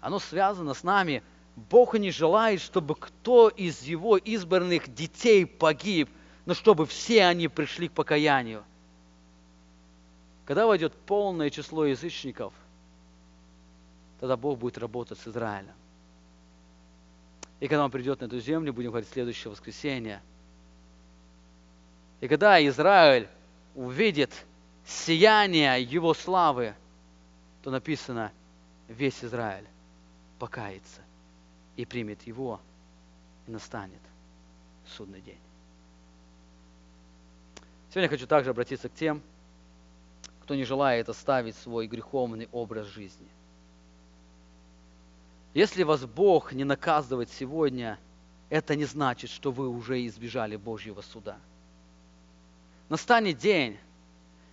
[0.00, 1.22] Оно связано с нами.
[1.56, 6.08] Бог не желает, чтобы кто из Его избранных детей погиб,
[6.46, 8.64] но чтобы все они пришли к покаянию.
[10.46, 12.54] Когда войдет полное число язычников,
[14.20, 15.74] тогда Бог будет работать с Израилем.
[17.60, 20.22] И когда Он придет на эту землю, будем говорить следующее воскресенье.
[22.20, 23.28] И когда Израиль
[23.74, 24.32] увидит
[24.86, 26.74] сияние Его славы,
[27.62, 28.32] то написано,
[28.88, 29.66] весь Израиль
[30.38, 31.02] покается
[31.76, 32.60] и примет Его,
[33.46, 34.00] и настанет
[34.86, 35.38] судный день.
[37.90, 39.20] Сегодня я хочу также обратиться к тем,
[40.42, 43.28] кто не желает оставить свой греховный образ жизни.
[45.54, 47.98] Если вас Бог не наказывает сегодня,
[48.50, 51.38] это не значит, что вы уже избежали Божьего суда.
[52.88, 53.78] Настанет день,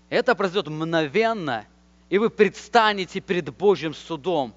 [0.09, 1.65] это произойдет мгновенно,
[2.09, 4.53] и вы предстанете перед Божьим судом,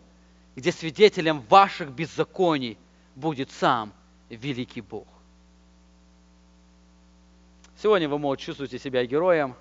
[0.56, 2.78] где свидетелем ваших беззаконий
[3.14, 3.92] будет сам
[4.28, 5.06] великий Бог.
[7.82, 9.54] Сегодня вы можете чувствовать себя героем.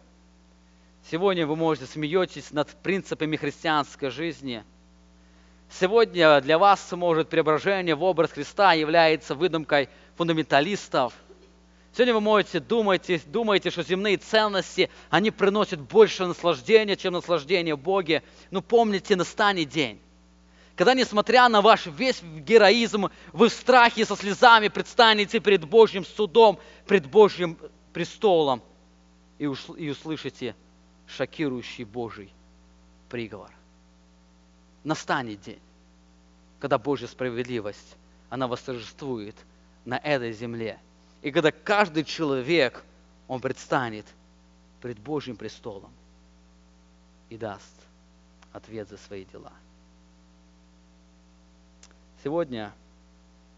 [1.09, 4.63] Сегодня вы можете смеетесь над принципами христианской жизни.
[5.71, 11.13] Сегодня для вас, может, преображение в образ Христа является выдумкой фундаменталистов.
[11.93, 18.23] Сегодня вы можете думать, думаете, что земные ценности, они приносят больше наслаждения, чем наслаждение Боге.
[18.51, 19.99] Но помните, настанет день,
[20.75, 26.59] когда, несмотря на ваш весь героизм, вы в страхе со слезами предстанете перед Божьим судом,
[26.87, 27.57] пред Божьим
[27.93, 28.63] престолом
[29.37, 30.55] и услышите
[31.05, 32.31] шокирующий Божий
[33.09, 33.51] приговор.
[34.83, 35.59] Настанет день,
[36.59, 37.95] когда Божья справедливость,
[38.29, 39.35] она восторжествует
[39.85, 40.79] на этой земле.
[41.21, 42.83] И когда каждый человек,
[43.27, 44.05] он предстанет
[44.81, 45.91] пред Божьим престолом
[47.29, 47.75] и даст
[48.53, 49.51] ответ за свои дела.
[52.23, 52.73] Сегодня,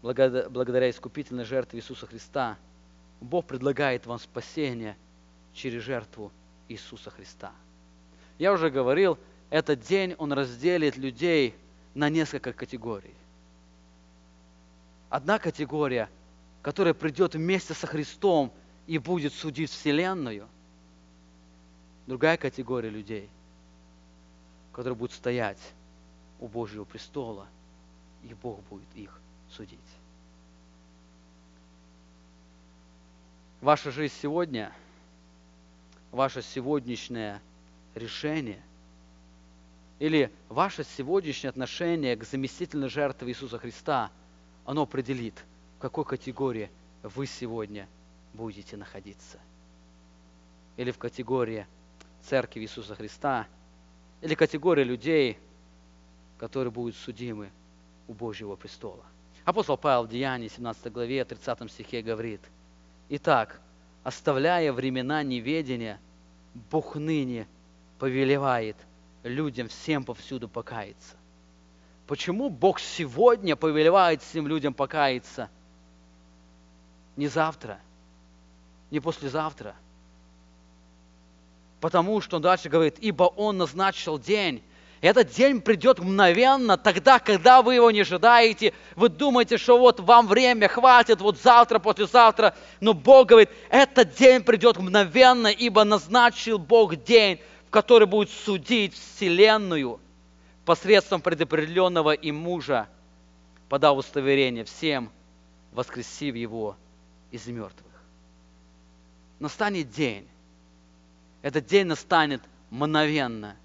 [0.02, 2.56] благодаря искупительной жертве Иисуса Христа,
[3.20, 4.96] Бог предлагает вам спасение
[5.54, 6.32] через жертву
[6.68, 7.52] Иисуса Христа.
[8.38, 9.18] Я уже говорил,
[9.52, 11.54] этот день Он разделит людей
[11.92, 13.14] на несколько категорий.
[15.10, 16.08] Одна категория,
[16.62, 18.50] которая придет вместе со Христом
[18.86, 20.48] и будет судить Вселенную.
[22.06, 23.28] Другая категория людей,
[24.72, 25.60] которые будут стоять
[26.40, 27.46] у Божьего престола,
[28.22, 29.20] и Бог будет их
[29.50, 29.78] судить.
[33.60, 34.72] Ваша жизнь сегодня,
[36.10, 37.42] ваше сегодняшнее
[37.94, 38.62] решение
[40.02, 44.10] или ваше сегодняшнее отношение к заместительной жертве Иисуса Христа,
[44.64, 45.44] оно определит,
[45.78, 46.72] в какой категории
[47.04, 47.86] вы сегодня
[48.34, 49.38] будете находиться.
[50.76, 51.68] Или в категории
[52.22, 53.46] Церкви Иисуса Христа,
[54.22, 55.38] или категории людей,
[56.36, 57.52] которые будут судимы
[58.08, 59.04] у Божьего престола.
[59.44, 62.40] Апостол Павел в Деянии 17 главе 30 стихе говорит–
[63.14, 63.60] Итак,
[64.02, 66.00] оставляя времена неведения,
[66.70, 67.46] Бог ныне
[67.98, 68.76] повелевает
[69.22, 71.16] людям всем повсюду покаяться.
[72.06, 75.48] Почему Бог сегодня повелевает всем людям покаяться?
[77.16, 77.78] Не завтра,
[78.90, 79.76] не послезавтра.
[81.80, 84.62] Потому что он дальше говорит, ибо Он назначил день,
[85.00, 88.72] Этот день придет мгновенно, тогда, когда вы его не ожидаете.
[88.94, 92.54] Вы думаете, что вот вам время хватит, вот завтра, послезавтра.
[92.78, 97.40] Но Бог говорит, этот день придет мгновенно, ибо назначил Бог день,
[97.72, 99.98] который будет судить Вселенную
[100.66, 102.86] посредством предопределенного им мужа,
[103.70, 105.10] подав удостоверение всем,
[105.72, 106.76] воскресив его
[107.30, 107.90] из мертвых.
[109.38, 110.28] Настанет день.
[111.40, 113.56] Этот день настанет мгновенно,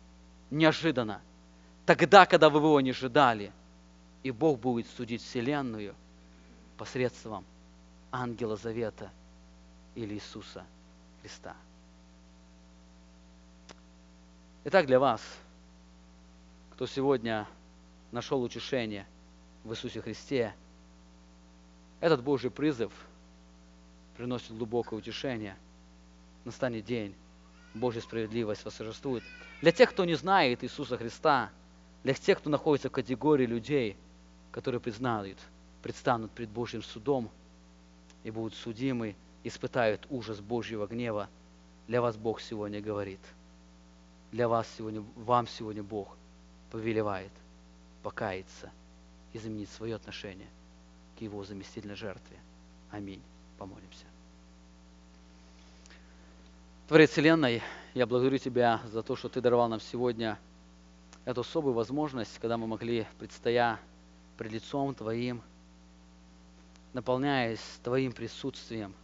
[0.50, 1.22] неожиданно
[1.86, 3.52] тогда, когда вы его не ожидали.
[4.24, 5.94] И Бог будет судить Вселенную
[6.78, 7.46] посредством
[8.10, 9.12] ангела Завета
[9.96, 10.66] или Иисуса
[11.22, 11.58] Христа.
[14.69, 15.22] Итак, для вас,
[16.72, 17.48] кто сегодня
[18.11, 19.07] нашел утешение
[19.64, 20.53] в Иисусе Христе,
[22.02, 22.91] этот Божий призыв
[24.18, 25.56] приносит глубокое утешение.
[26.44, 27.15] Настанет день,
[27.73, 29.23] Божья справедливость восторжествует.
[29.61, 31.49] Для тех, кто не знает Иисуса Христа–
[32.03, 33.95] для тех, кто находится в категории людей,
[34.52, 35.38] которые признают,
[35.81, 37.30] предстанут пред Божьим судом
[38.26, 39.15] и будут судимы,
[39.45, 41.30] испытают ужас Божьего гнева,
[41.88, 43.22] для вас Бог сегодня говорит.
[44.32, 46.16] Для вас сегодня, вам сегодня Бог
[46.72, 47.32] повелевает
[48.04, 48.72] покаяться,
[49.34, 50.48] изменить свое отношение
[51.18, 52.38] к Его заместительной жертве.
[52.91, 53.22] Аминь.
[53.58, 54.06] Помолимся.
[56.88, 57.62] Творец Вселенной,
[57.94, 60.38] я благодарю Тебя за то, что Ты даровал нам сегодня–
[61.28, 63.82] эту особую возможность, когда мы могли, предстоя
[64.38, 65.41] пред лицом Твоим,
[66.94, 68.95] наполняясь Твоим присутствием,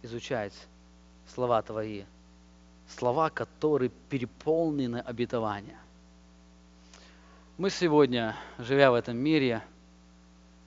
[0.00, 0.54] изучать
[1.34, 2.04] слова Твои,
[2.94, 5.78] слова, которые переполнены обетования.
[7.58, 9.62] Мы сегодня, живя в этом мире,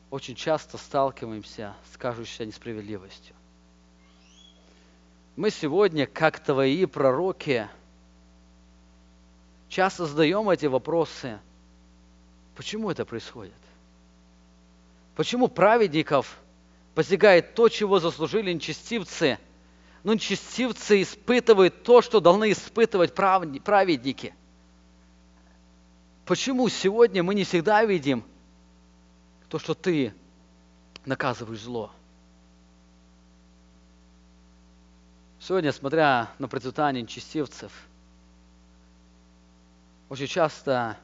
[0.09, 3.35] очень часто сталкиваемся с кажущейся несправедливостью.
[5.35, 7.67] Мы сегодня, как Твои пророки,
[9.69, 11.39] часто задаем эти вопросы.
[12.55, 13.53] Почему это происходит?
[15.15, 16.39] Почему праведников
[16.95, 19.37] постигает то, чего заслужили нечестивцы?
[20.07, 24.33] Но нечестивцы испытывают то, что должны испытывать праведники.
[26.23, 28.23] Почему сегодня мы не всегда видим
[29.49, 30.13] то, что ты
[31.03, 31.91] наказываешь зло?
[35.41, 37.73] Сегодня, смотря на процветание нечестивцев–
[40.07, 40.95] очень часто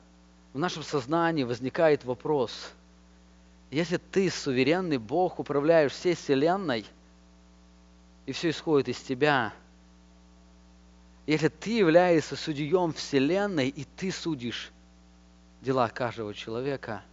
[0.54, 2.72] в нашем сознании возникает вопрос,
[3.70, 6.86] если ты суверенный Бог, управляешь всей Вселенной,
[8.26, 9.54] и все исходит из тебя,
[11.26, 14.72] если ты являешься судьем Вселенной, и ты судишь
[15.62, 17.04] дела каждого человека,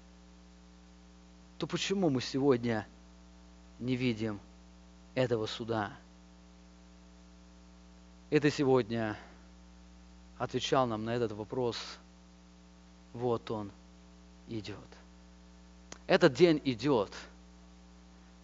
[1.58, 2.86] то почему мы сегодня
[3.78, 4.40] не видим
[5.14, 5.92] этого суда?
[8.30, 9.16] Это сегодня
[10.38, 11.76] отвечал нам на этот вопрос.
[13.12, 13.72] Вот он
[14.48, 14.76] идет.
[16.06, 17.12] Этот день идет.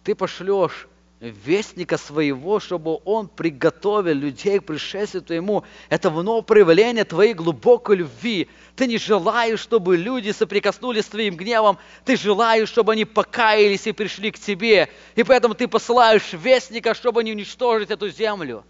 [0.03, 0.87] Ты пошлешь
[1.19, 5.63] вестника своего, чтобы он приготовил людей к пришествию твоему.
[5.89, 8.49] Это вновь проявление твоей глубокой любви.
[8.75, 11.77] Ты не желаешь, чтобы люди соприкоснулись с твоим гневом.
[12.05, 14.89] Ты желаешь, чтобы они покаялись и пришли к тебе.
[15.15, 18.63] И поэтому ты посылаешь вестника, чтобы не уничтожить эту землю.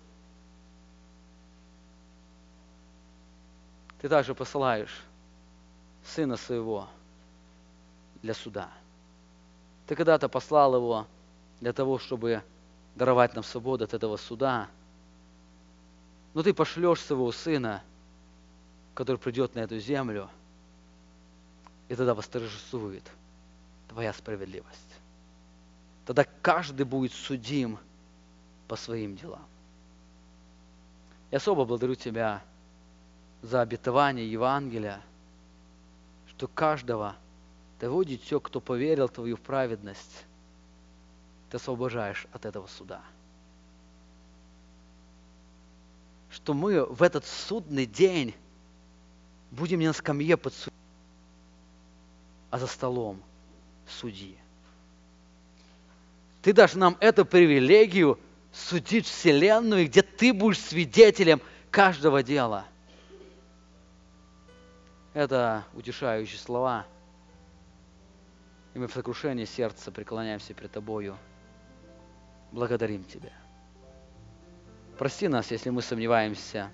[4.01, 5.03] ты также посылаешь
[6.05, 6.87] сына своего
[8.21, 8.69] для суда.
[9.87, 11.07] Ты когда-то послал его
[11.61, 12.43] для того, чтобы
[12.95, 14.67] даровать нам свободу от этого суда.
[16.33, 17.83] Но ты пошлешь своего сына,
[18.93, 20.29] который придет на эту землю,
[21.89, 23.03] и тогда восторжествует
[23.87, 24.79] твоя справедливость.
[26.05, 27.79] Тогда каждый будет судим
[28.67, 29.45] по своим делам.
[31.31, 32.41] Я особо благодарю Тебя
[33.41, 35.01] за обетование Евангелия,
[36.29, 37.15] что каждого
[37.79, 40.25] того дитё, кто поверил в Твою праведность,
[41.49, 43.01] ты освобождаешь от этого суда.
[46.29, 48.35] Что мы в этот судный день
[49.51, 50.73] будем не на скамье под судьей,
[52.49, 53.21] а за столом
[53.87, 54.37] судьи.
[56.41, 58.19] Ты дашь нам эту привилегию
[58.51, 61.41] судить Вселенную, где ты будешь свидетелем
[61.71, 62.65] каждого дела–
[65.17, 66.85] это утешающие слова.
[68.75, 71.17] И мы в сокрушении сердца преклоняемся пред Тобою.
[72.51, 73.33] Благодарим Тебя.
[74.97, 76.69] Прости нас, если мы сомневаемся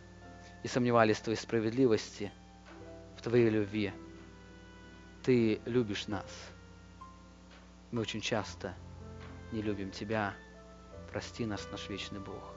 [0.64, 2.32] и сомневались в Твоей справедливости,
[3.18, 3.92] в Твоей любви.
[5.24, 6.26] Ты любишь нас.
[7.92, 8.74] Мы очень часто
[9.52, 10.34] не любим Тебя.
[11.12, 12.56] Прости нас, наш вечный Бог.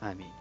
[0.00, 0.32] Аминь.